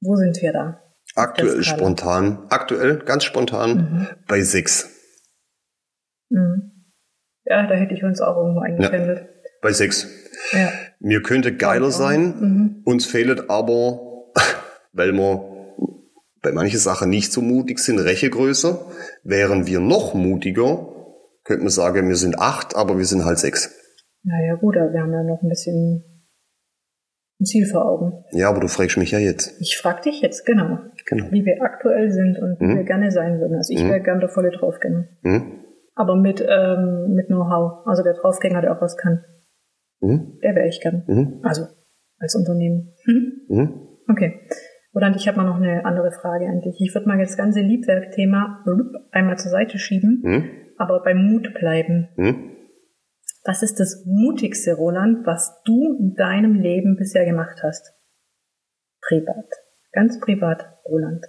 Wo 0.00 0.14
sind 0.16 0.40
wir 0.42 0.52
da? 0.52 0.82
Aktuell 1.14 1.62
spontan, 1.64 2.46
aktuell 2.50 2.98
ganz 2.98 3.24
spontan 3.24 3.76
mhm. 3.76 4.08
bei 4.28 4.42
6. 4.42 4.90
Mhm. 6.28 6.92
Ja, 7.44 7.66
da 7.66 7.74
hätte 7.74 7.94
ich 7.94 8.04
uns 8.04 8.20
auch 8.20 8.36
irgendwo 8.36 8.60
eingependelt. 8.60 9.20
Ja, 9.20 9.26
bei 9.62 9.72
6. 9.72 10.19
Ja. 10.52 10.72
Mir 10.98 11.22
könnte 11.22 11.56
geiler 11.56 11.90
sein, 11.90 12.34
mhm. 12.40 12.82
uns 12.84 13.06
fehlt 13.06 13.50
aber, 13.50 14.00
weil 14.92 15.12
wir 15.12 15.50
bei 16.42 16.52
manchen 16.52 16.78
Sachen 16.78 17.10
nicht 17.10 17.32
so 17.32 17.42
mutig 17.42 17.78
sind, 17.78 17.98
Rechegröße, 17.98 18.78
wären 19.24 19.66
wir 19.66 19.80
noch 19.80 20.14
mutiger, 20.14 20.88
könnte 21.44 21.64
man 21.64 21.70
sagen, 21.70 22.08
wir 22.08 22.16
sind 22.16 22.38
acht, 22.38 22.76
aber 22.76 22.98
wir 22.98 23.04
sind 23.04 23.24
halt 23.24 23.38
sechs. 23.38 23.74
Naja, 24.22 24.54
gut, 24.56 24.76
aber 24.76 24.92
wir 24.92 25.00
haben 25.00 25.12
ja 25.12 25.22
noch 25.22 25.42
ein 25.42 25.48
bisschen 25.48 26.04
ein 27.40 27.46
Ziel 27.46 27.66
vor 27.66 27.86
Augen. 27.86 28.24
Ja, 28.32 28.50
aber 28.50 28.60
du 28.60 28.68
fragst 28.68 28.98
mich 28.98 29.12
ja 29.12 29.18
jetzt. 29.18 29.58
Ich 29.60 29.78
frag 29.78 30.02
dich 30.02 30.20
jetzt, 30.20 30.44
genau. 30.44 30.78
genau. 31.06 31.26
Wie 31.30 31.44
wir 31.44 31.62
aktuell 31.62 32.10
sind 32.10 32.38
und 32.38 32.60
wie 32.60 32.66
mhm. 32.66 32.76
wir 32.76 32.84
gerne 32.84 33.10
sein 33.10 33.40
würden. 33.40 33.56
Also 33.56 33.72
ich 33.72 33.82
mhm. 33.82 33.88
wäre 33.88 34.00
gerne 34.00 34.20
der 34.20 34.28
volle 34.28 34.50
Draufgänger. 34.50 35.06
Mhm. 35.22 35.64
Aber 35.94 36.16
mit, 36.16 36.44
ähm, 36.46 37.14
mit 37.14 37.28
Know-how. 37.28 37.86
Also 37.86 38.02
der 38.02 38.14
Draufgänger, 38.14 38.60
der 38.60 38.76
auch 38.76 38.82
was 38.82 38.96
kann. 38.96 39.24
Mhm. 40.00 40.38
Der 40.42 40.54
wäre 40.54 40.68
ich 40.68 40.80
gern. 40.80 41.04
Mhm. 41.06 41.40
Also 41.42 41.66
als 42.18 42.34
Unternehmen. 42.34 42.94
Mhm. 43.06 43.32
mhm. 43.48 43.88
Okay. 44.08 44.40
Roland, 44.94 45.16
ich 45.16 45.28
habe 45.28 45.36
mal 45.36 45.44
noch 45.44 45.56
eine 45.56 45.84
andere 45.84 46.10
Frage 46.10 46.46
an 46.46 46.62
dich. 46.62 46.80
Ich 46.80 46.94
würde 46.94 47.06
mal 47.06 47.18
das 47.18 47.36
ganze 47.36 47.60
Liebwerk-Thema 47.60 48.64
einmal 49.12 49.38
zur 49.38 49.52
Seite 49.52 49.78
schieben 49.78 50.20
mhm 50.24 50.60
aber 50.80 51.02
beim 51.02 51.26
Mut 51.26 51.52
bleiben. 51.54 52.08
Hm? 52.16 52.56
Was 53.44 53.62
ist 53.62 53.78
das 53.78 54.02
mutigste, 54.06 54.72
Roland, 54.74 55.24
was 55.26 55.60
du 55.64 55.96
in 55.98 56.14
deinem 56.14 56.54
Leben 56.54 56.96
bisher 56.96 57.26
gemacht 57.26 57.60
hast? 57.62 57.92
Privat. 59.06 59.46
Ganz 59.92 60.18
privat, 60.20 60.78
Roland. 60.86 61.26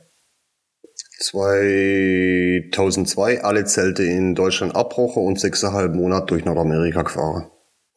2002 1.19 3.43
alle 3.43 3.65
Zelte 3.65 4.03
in 4.03 4.35
Deutschland 4.35 4.73
abbrochen 4.75 5.25
und 5.25 5.39
sechseinhalb 5.39 5.93
Monate 5.93 6.27
durch 6.27 6.45
Nordamerika 6.45 7.01
gefahren. 7.03 7.51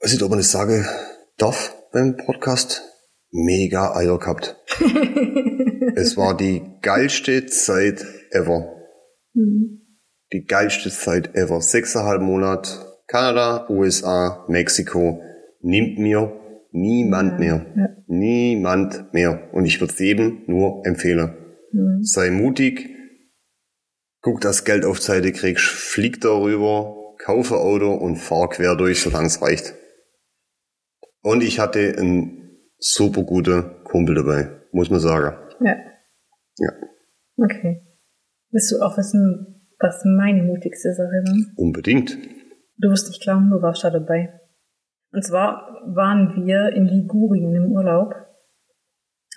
Weiß 0.04 0.12
nicht, 0.12 0.22
ob 0.22 0.30
man 0.30 0.38
das 0.38 0.52
sagen 0.52 0.86
darf 1.38 1.74
beim 1.92 2.16
Podcast. 2.16 2.82
Mega 3.30 3.96
Eier 3.96 4.18
gehabt. 4.18 4.56
es 5.96 6.16
war 6.16 6.36
die 6.36 6.62
geilste 6.82 7.46
Zeit 7.46 8.04
ever. 8.30 8.76
Mhm 9.32 9.80
die 10.34 10.44
geilste 10.44 10.90
Zeit 10.90 11.34
ever. 11.34 11.60
Sechseinhalb 11.60 12.20
Monat 12.20 12.84
Kanada, 13.06 13.66
USA, 13.70 14.44
Mexiko. 14.48 15.22
Nimmt 15.60 15.98
mir 15.98 16.40
niemand 16.72 17.38
mehr. 17.38 17.64
Ja. 17.76 17.88
Niemand 18.08 19.14
mehr. 19.14 19.48
Und 19.52 19.64
ich 19.64 19.80
würde 19.80 19.92
es 19.92 19.98
jedem 19.98 20.42
nur 20.46 20.84
empfehlen. 20.84 21.34
Mhm. 21.72 22.02
Sei 22.02 22.30
mutig. 22.30 22.90
Guck, 24.20 24.40
dass 24.40 24.64
Geld 24.64 24.84
auf 24.84 25.00
Seite 25.00 25.32
kriegst. 25.32 25.64
Flieg 25.64 26.20
darüber. 26.20 27.14
Kaufe 27.18 27.56
Auto 27.56 27.94
und 27.94 28.16
fahr 28.16 28.48
quer 28.48 28.74
durch, 28.74 29.00
solange 29.00 29.28
es 29.28 29.40
reicht. 29.40 29.74
Und 31.24 31.42
ich 31.42 31.58
hatte 31.58 31.96
einen 31.98 32.60
super 32.78 33.22
guten 33.22 33.82
Kumpel 33.84 34.14
dabei, 34.14 34.60
muss 34.72 34.90
man 34.90 35.00
sagen. 35.00 35.34
Ja. 35.60 35.74
Ja. 36.58 36.70
Okay. 37.42 37.80
Willst 38.50 38.70
du 38.70 38.82
auch 38.82 38.96
wissen, 38.98 39.66
was 39.80 40.04
meine 40.04 40.42
mutigste 40.42 40.92
Sache 40.92 41.08
war? 41.08 41.36
Unbedingt. 41.56 42.18
Du 42.76 42.90
wirst 42.90 43.08
nicht 43.08 43.22
glauben, 43.22 43.50
du 43.50 43.62
warst 43.62 43.84
da 43.84 43.90
dabei. 43.90 44.38
Und 45.12 45.24
zwar 45.24 45.80
waren 45.86 46.44
wir 46.44 46.74
in 46.74 46.86
Ligurien 46.86 47.54
im 47.54 47.72
Urlaub. 47.72 48.14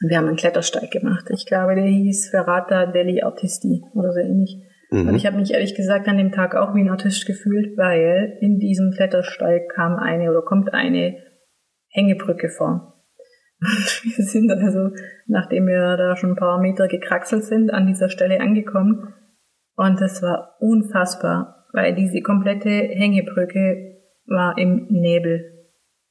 Wir 0.02 0.18
haben 0.18 0.28
einen 0.28 0.36
Klettersteig 0.36 0.92
gemacht. 0.92 1.30
Ich 1.30 1.46
glaube, 1.46 1.76
der 1.76 1.86
hieß 1.86 2.30
Ferrata 2.30 2.88
degli 2.88 3.22
Artisti 3.22 3.82
oder 3.94 4.12
so 4.12 4.20
ähnlich. 4.20 4.58
Mhm. 4.92 5.08
Und 5.08 5.16
ich 5.16 5.26
habe 5.26 5.38
mich 5.38 5.54
ehrlich 5.54 5.74
gesagt 5.74 6.10
an 6.10 6.18
dem 6.18 6.34
Tag 6.34 6.54
auch 6.54 6.76
wie 6.76 6.82
ein 6.82 6.90
Artist 6.90 7.26
gefühlt, 7.26 7.78
weil 7.78 8.38
in 8.42 8.60
diesem 8.60 8.92
Klettersteig 8.92 9.70
kam 9.70 9.96
eine 9.96 10.30
oder 10.30 10.42
kommt 10.42 10.74
eine 10.74 11.27
Hängebrücke 11.98 12.50
vor. 12.50 12.94
Und 13.60 14.04
wir 14.18 14.24
sind 14.24 14.52
also, 14.52 14.92
nachdem 15.26 15.68
wir 15.68 15.98
da 15.98 16.16
schon 16.16 16.32
ein 16.32 16.36
paar 16.36 16.60
Meter 16.60 16.88
gekraxelt 16.88 17.44
sind, 17.44 17.74
an 17.74 17.88
dieser 17.88 18.10
Stelle 18.10 18.40
angekommen. 18.40 19.14
Und 19.76 20.00
das 20.00 20.22
war 20.22 20.58
unfassbar, 20.60 21.66
weil 21.74 21.96
diese 21.96 22.22
komplette 22.22 22.70
Hängebrücke 22.70 23.98
war 24.28 24.58
im 24.58 24.88
Nebel. 24.90 25.54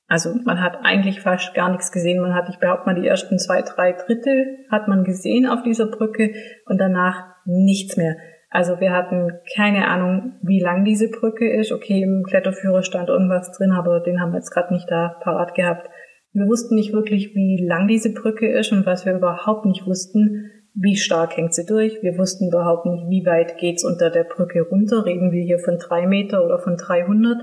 Also 0.09 0.35
man 0.45 0.61
hat 0.61 0.79
eigentlich 0.83 1.21
fast 1.21 1.55
gar 1.55 1.71
nichts 1.71 1.91
gesehen. 1.91 2.21
Man 2.21 2.35
hat, 2.35 2.49
ich 2.49 2.59
behaupte 2.59 2.87
mal, 2.87 3.01
die 3.01 3.07
ersten 3.07 3.39
zwei, 3.39 3.63
drei 3.63 3.93
Drittel 3.93 4.67
hat 4.71 4.89
man 4.89 5.05
gesehen 5.05 5.47
auf 5.47 5.63
dieser 5.63 5.87
Brücke 5.87 6.33
und 6.67 6.79
danach 6.79 7.35
nichts 7.45 7.97
mehr. 7.97 8.17
Also 8.57 8.81
wir 8.81 8.93
hatten 8.93 9.33
keine 9.55 9.87
Ahnung, 9.87 10.33
wie 10.41 10.61
lang 10.61 10.87
diese 10.87 11.11
Brücke 11.11 11.47
ist. 11.47 11.73
Okay, 11.73 12.01
im 12.03 12.23
Kletterführer 12.23 12.83
stand 12.83 13.11
irgendwas 13.11 13.53
drin, 13.53 13.71
aber 13.73 14.01
den 14.01 14.19
haben 14.19 14.33
wir 14.33 14.39
jetzt 14.39 14.51
gerade 14.51 14.73
nicht 14.73 14.91
da 14.91 15.15
parat 15.21 15.55
gehabt. 15.55 15.91
Wir 16.33 16.47
wussten 16.47 16.75
nicht 16.75 16.95
wirklich, 16.95 17.35
wie 17.35 17.63
lang 17.63 17.87
diese 17.87 18.15
Brücke 18.15 18.49
ist 18.49 18.73
und 18.73 18.87
was 18.87 19.05
wir 19.05 19.13
überhaupt 19.13 19.67
nicht 19.67 19.85
wussten, 19.85 20.51
wie 20.73 20.97
stark 20.97 21.37
hängt 21.37 21.53
sie 21.53 21.67
durch. 21.67 21.99
Wir 22.01 22.17
wussten 22.17 22.49
überhaupt 22.49 22.87
nicht, 22.87 23.05
wie 23.11 23.27
weit 23.27 23.59
geht's 23.59 23.85
unter 23.85 24.09
der 24.09 24.25
Brücke 24.25 24.63
runter. 24.63 25.05
Reden 25.05 25.33
wir 25.33 25.43
hier 25.43 25.59
von 25.59 25.77
drei 25.77 26.07
Meter 26.07 26.43
oder 26.43 26.59
von 26.59 26.79
300? 26.79 27.37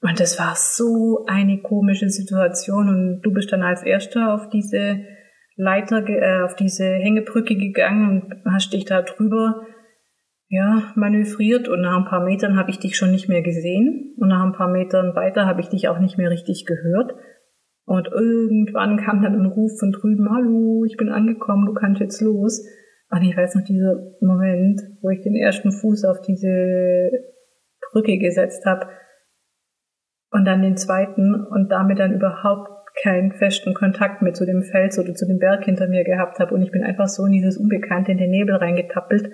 Und 0.00 0.18
das 0.18 0.38
war 0.38 0.54
so 0.56 1.26
eine 1.26 1.60
komische 1.60 2.08
Situation 2.08 2.88
und 2.88 3.20
du 3.20 3.30
bist 3.30 3.52
dann 3.52 3.62
als 3.62 3.82
Erster 3.82 4.32
auf 4.32 4.48
diese 4.48 5.00
Leiter, 5.56 6.02
äh, 6.08 6.44
auf 6.44 6.56
diese 6.56 6.86
Hängebrücke 6.86 7.56
gegangen 7.56 8.08
und 8.08 8.52
hast 8.54 8.72
dich 8.72 8.86
da 8.86 9.02
drüber 9.02 9.66
ja, 10.48 10.92
manövriert 10.94 11.68
und 11.68 11.80
nach 11.80 11.96
ein 11.96 12.04
paar 12.04 12.24
Metern 12.24 12.56
habe 12.56 12.70
ich 12.70 12.78
dich 12.78 12.96
schon 12.96 13.10
nicht 13.10 13.28
mehr 13.28 13.42
gesehen 13.42 14.14
und 14.18 14.28
nach 14.28 14.44
ein 14.44 14.52
paar 14.52 14.68
Metern 14.68 15.16
weiter 15.16 15.46
habe 15.46 15.60
ich 15.60 15.68
dich 15.68 15.88
auch 15.88 15.98
nicht 15.98 16.18
mehr 16.18 16.30
richtig 16.30 16.66
gehört. 16.66 17.14
Und 17.84 18.08
irgendwann 18.08 18.96
kam 18.96 19.22
dann 19.22 19.34
ein 19.34 19.46
Ruf 19.46 19.78
von 19.78 19.92
drüben, 19.92 20.28
hallo, 20.30 20.84
ich 20.84 20.96
bin 20.96 21.08
angekommen, 21.08 21.66
du 21.66 21.74
kannst 21.74 22.00
jetzt 22.00 22.20
los. 22.20 22.64
Und 23.10 23.22
ich 23.22 23.36
weiß 23.36 23.54
noch 23.54 23.62
dieser 23.62 23.94
Moment, 24.20 24.80
wo 25.02 25.10
ich 25.10 25.20
den 25.20 25.36
ersten 25.36 25.70
Fuß 25.70 26.04
auf 26.04 26.20
diese 26.20 27.10
Brücke 27.92 28.18
gesetzt 28.18 28.64
habe 28.66 28.88
und 30.32 30.44
dann 30.44 30.62
den 30.62 30.76
zweiten 30.76 31.34
und 31.34 31.70
damit 31.70 32.00
dann 32.00 32.12
überhaupt 32.12 32.68
keinen 33.02 33.32
festen 33.32 33.74
Kontakt 33.74 34.22
mehr 34.22 34.32
zu 34.32 34.44
dem 34.44 34.62
Fels 34.62 34.98
oder 34.98 35.14
zu 35.14 35.26
dem 35.26 35.38
Berg 35.38 35.64
hinter 35.64 35.86
mir 35.86 36.02
gehabt 36.02 36.40
habe 36.40 36.54
und 36.54 36.62
ich 36.62 36.72
bin 36.72 36.82
einfach 36.82 37.06
so 37.06 37.26
in 37.26 37.32
dieses 37.32 37.58
Unbekannte, 37.58 38.12
in 38.12 38.18
den 38.18 38.30
Nebel 38.30 38.56
reingetappelt 38.56 39.30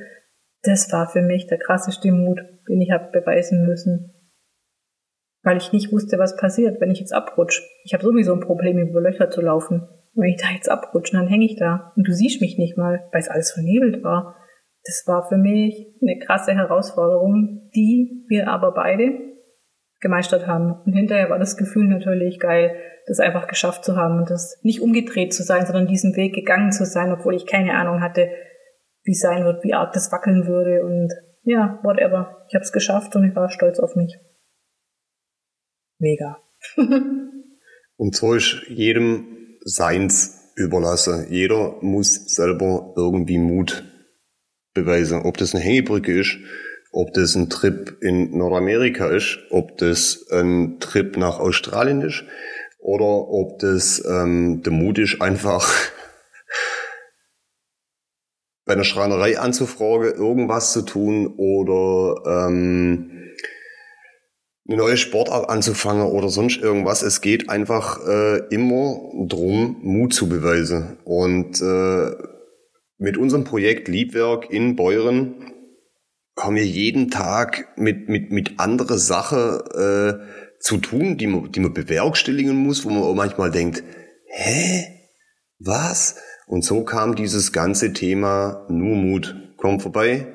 das 0.62 0.92
war 0.92 1.08
für 1.08 1.22
mich 1.22 1.46
der 1.46 1.58
krasseste 1.58 2.12
Mut, 2.12 2.40
den 2.68 2.80
ich 2.80 2.90
habe 2.90 3.10
beweisen 3.12 3.66
müssen. 3.66 4.14
Weil 5.42 5.56
ich 5.56 5.72
nicht 5.72 5.92
wusste, 5.92 6.18
was 6.18 6.36
passiert, 6.36 6.80
wenn 6.80 6.92
ich 6.92 7.00
jetzt 7.00 7.12
abrutsche. 7.12 7.62
Ich 7.84 7.94
habe 7.94 8.04
sowieso 8.04 8.32
ein 8.32 8.40
Problem, 8.40 8.78
über 8.78 9.00
Löcher 9.00 9.28
zu 9.30 9.40
laufen. 9.40 9.88
wenn 10.14 10.28
ich 10.28 10.40
da 10.40 10.48
jetzt 10.54 10.70
abrutsche, 10.70 11.16
dann 11.16 11.26
hänge 11.26 11.46
ich 11.46 11.56
da. 11.56 11.92
Und 11.96 12.06
du 12.06 12.12
siehst 12.12 12.40
mich 12.40 12.58
nicht 12.58 12.76
mal, 12.76 13.08
weil 13.12 13.20
es 13.20 13.28
alles 13.28 13.52
vernebelt 13.52 14.04
war. 14.04 14.36
Das 14.84 15.04
war 15.06 15.28
für 15.28 15.36
mich 15.36 15.96
eine 16.00 16.18
krasse 16.18 16.52
Herausforderung, 16.52 17.70
die 17.74 18.24
wir 18.28 18.48
aber 18.48 18.72
beide 18.72 19.32
gemeistert 20.00 20.46
haben. 20.46 20.82
Und 20.84 20.92
hinterher 20.92 21.30
war 21.30 21.38
das 21.38 21.56
Gefühl 21.56 21.88
natürlich 21.88 22.38
geil, 22.38 22.76
das 23.06 23.20
einfach 23.20 23.46
geschafft 23.46 23.84
zu 23.84 23.96
haben 23.96 24.18
und 24.18 24.30
das 24.30 24.60
nicht 24.62 24.80
umgedreht 24.80 25.32
zu 25.32 25.42
sein, 25.42 25.64
sondern 25.66 25.86
diesen 25.86 26.14
Weg 26.16 26.34
gegangen 26.34 26.72
zu 26.72 26.84
sein, 26.84 27.12
obwohl 27.12 27.34
ich 27.34 27.46
keine 27.46 27.74
Ahnung 27.74 28.00
hatte, 28.00 28.28
wie 29.04 29.14
sein 29.14 29.44
wird, 29.44 29.64
wie 29.64 29.74
arg 29.74 29.92
das 29.92 30.12
wackeln 30.12 30.46
würde 30.46 30.84
und 30.84 31.12
ja, 31.44 31.80
whatever. 31.82 32.44
Ich 32.48 32.54
habe 32.54 32.64
es 32.64 32.72
geschafft 32.72 33.16
und 33.16 33.24
ich 33.28 33.34
war 33.34 33.50
stolz 33.50 33.80
auf 33.80 33.96
mich. 33.96 34.16
Mega. 35.98 36.38
und 37.96 38.14
so 38.14 38.34
ist 38.34 38.62
jedem 38.68 39.58
seins 39.64 40.52
überlassen. 40.56 41.26
Jeder 41.30 41.76
muss 41.80 42.34
selber 42.34 42.92
irgendwie 42.96 43.38
Mut 43.38 43.84
beweisen. 44.74 45.22
Ob 45.22 45.36
das 45.36 45.54
eine 45.54 45.64
Hängebrücke 45.64 46.18
ist, 46.18 46.38
ob 46.92 47.12
das 47.14 47.34
ein 47.34 47.48
Trip 47.48 47.96
in 48.00 48.36
Nordamerika 48.36 49.08
ist, 49.08 49.38
ob 49.50 49.78
das 49.78 50.26
ein 50.30 50.78
Trip 50.78 51.16
nach 51.16 51.40
Australien 51.40 52.02
ist 52.02 52.24
oder 52.78 53.04
ob 53.04 53.58
das 53.60 54.02
ähm, 54.06 54.62
der 54.62 54.72
Mut 54.72 54.98
ist, 54.98 55.20
einfach 55.22 55.68
bei 58.64 58.74
einer 58.74 58.84
Schreinerei 58.84 59.38
anzufragen, 59.38 60.14
irgendwas 60.14 60.72
zu 60.72 60.82
tun 60.82 61.34
oder 61.36 62.46
ähm, 62.48 63.32
eine 64.68 64.76
neue 64.76 64.96
Sportart 64.96 65.48
anzufangen 65.48 66.06
oder 66.06 66.28
sonst 66.28 66.60
irgendwas. 66.60 67.02
Es 67.02 67.20
geht 67.20 67.50
einfach 67.50 68.06
äh, 68.06 68.38
immer 68.50 69.00
drum, 69.26 69.78
Mut 69.82 70.14
zu 70.14 70.28
beweisen. 70.28 70.98
Und 71.04 71.60
äh, 71.60 72.10
mit 72.98 73.16
unserem 73.16 73.44
Projekt 73.44 73.88
Liebwerk 73.88 74.50
in 74.50 74.76
Beuren 74.76 75.52
haben 76.38 76.56
wir 76.56 76.64
jeden 76.66 77.10
Tag 77.10 77.76
mit, 77.76 78.08
mit, 78.08 78.30
mit 78.30 78.58
andere 78.58 78.98
Sache 78.98 80.22
äh, 80.24 80.58
zu 80.60 80.78
tun, 80.78 81.18
die 81.18 81.26
man, 81.26 81.50
die 81.50 81.60
man 81.60 81.74
bewerkstelligen 81.74 82.56
muss, 82.56 82.84
wo 82.84 82.90
man 82.90 83.02
auch 83.02 83.14
manchmal 83.14 83.50
denkt, 83.50 83.82
hä? 84.28 84.86
Was? 85.58 86.16
Und 86.46 86.64
so 86.64 86.84
kam 86.84 87.14
dieses 87.14 87.52
ganze 87.52 87.92
Thema 87.92 88.66
nur 88.68 88.96
Mut. 88.96 89.36
Komm 89.56 89.80
vorbei, 89.80 90.26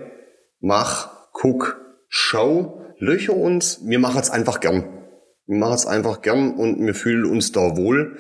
mach, 0.60 1.32
guck, 1.34 1.80
schau, 2.08 2.82
löcher 2.98 3.36
uns. 3.36 3.82
Wir 3.86 4.00
machen 4.00 4.20
es 4.20 4.30
einfach 4.30 4.60
gern. 4.60 4.84
Wir 5.46 5.58
machen 5.58 5.76
es 5.76 5.86
einfach 5.86 6.22
gern 6.22 6.56
und 6.56 6.86
wir 6.86 6.94
fühlen 6.94 7.26
uns 7.26 7.52
da 7.52 7.78
wohl. 7.78 8.18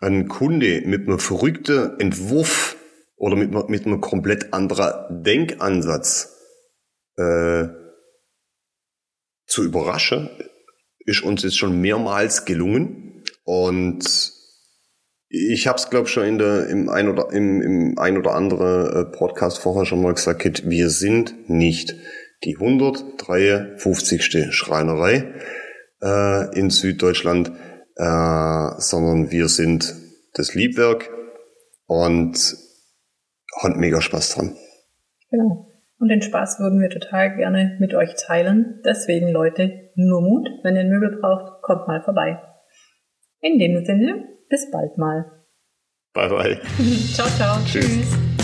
Ein 0.00 0.28
Kunde 0.28 0.82
mit 0.84 1.06
einem 1.06 1.18
verrückten 1.18 1.98
Entwurf 1.98 2.76
oder 3.16 3.36
mit, 3.36 3.68
mit 3.68 3.86
einem 3.86 4.00
komplett 4.00 4.52
anderen 4.52 5.22
Denkansatz 5.22 6.36
äh, 7.16 7.68
zu 9.46 9.62
überraschen, 9.62 10.30
ist 11.06 11.22
uns 11.22 11.42
jetzt 11.42 11.58
schon 11.58 11.80
mehrmals 11.80 12.44
gelungen. 12.44 13.22
Und 13.44 14.33
ich 15.34 15.66
habe 15.66 15.76
es, 15.76 15.90
glaube 15.90 16.06
schon 16.06 16.24
in 16.24 16.38
der, 16.38 16.68
im, 16.68 16.88
ein 16.88 17.08
oder, 17.08 17.32
im, 17.32 17.60
im 17.60 17.98
ein 17.98 18.16
oder 18.16 18.34
andere 18.34 19.10
äh, 19.12 19.16
Podcast 19.16 19.58
vorher 19.58 19.84
schon 19.84 20.00
mal 20.00 20.14
gesagt, 20.14 20.68
wir 20.68 20.90
sind 20.90 21.50
nicht 21.50 21.96
die 22.44 22.56
153. 22.56 24.54
Schreinerei 24.54 25.34
äh, 26.02 26.58
in 26.58 26.70
Süddeutschland, 26.70 27.50
äh, 27.96 28.70
sondern 28.78 29.32
wir 29.32 29.48
sind 29.48 29.94
das 30.34 30.54
Liebwerk 30.54 31.10
und 31.86 32.56
haben 33.60 33.80
mega 33.80 34.00
Spaß 34.00 34.34
dran. 34.34 34.56
Genau. 35.30 35.70
Und 35.98 36.08
den 36.08 36.22
Spaß 36.22 36.60
würden 36.60 36.80
wir 36.80 36.90
total 36.90 37.36
gerne 37.36 37.76
mit 37.80 37.94
euch 37.94 38.14
teilen. 38.14 38.80
Deswegen, 38.84 39.28
Leute, 39.28 39.90
nur 39.94 40.20
Mut. 40.20 40.48
Wenn 40.62 40.76
ihr 40.76 40.84
Möbel 40.84 41.18
braucht, 41.20 41.62
kommt 41.62 41.88
mal 41.88 42.02
vorbei. 42.02 42.38
In 43.40 43.58
dem 43.58 43.84
Sinne, 43.84 44.24
bis 44.48 44.70
bald 44.70 44.98
mal. 44.98 45.30
Bye 46.14 46.28
bye. 46.28 46.60
ciao, 47.14 47.28
ciao. 47.36 47.58
Tschüss. 47.64 47.86
Tschüss. 47.86 48.34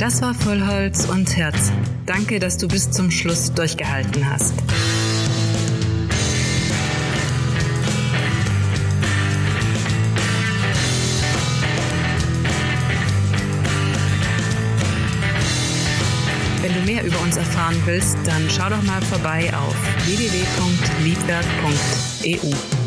Das 0.00 0.20
war 0.22 0.32
Vollholz 0.32 1.06
und 1.10 1.36
Herz. 1.36 1.70
Danke, 2.06 2.38
dass 2.38 2.56
du 2.56 2.66
bis 2.66 2.90
zum 2.90 3.10
Schluss 3.10 3.52
durchgehalten 3.52 4.30
hast. 4.30 4.54
Wenn 16.62 16.72
du 16.72 16.80
mehr 16.80 17.04
über 17.04 17.20
uns 17.20 17.36
erfahren 17.36 17.76
willst, 17.84 18.16
dann 18.24 18.48
schau 18.48 18.70
doch 18.70 18.82
mal 18.84 19.02
vorbei 19.02 19.52
auf 19.54 19.76
www.liebwerk.eu. 20.06 22.79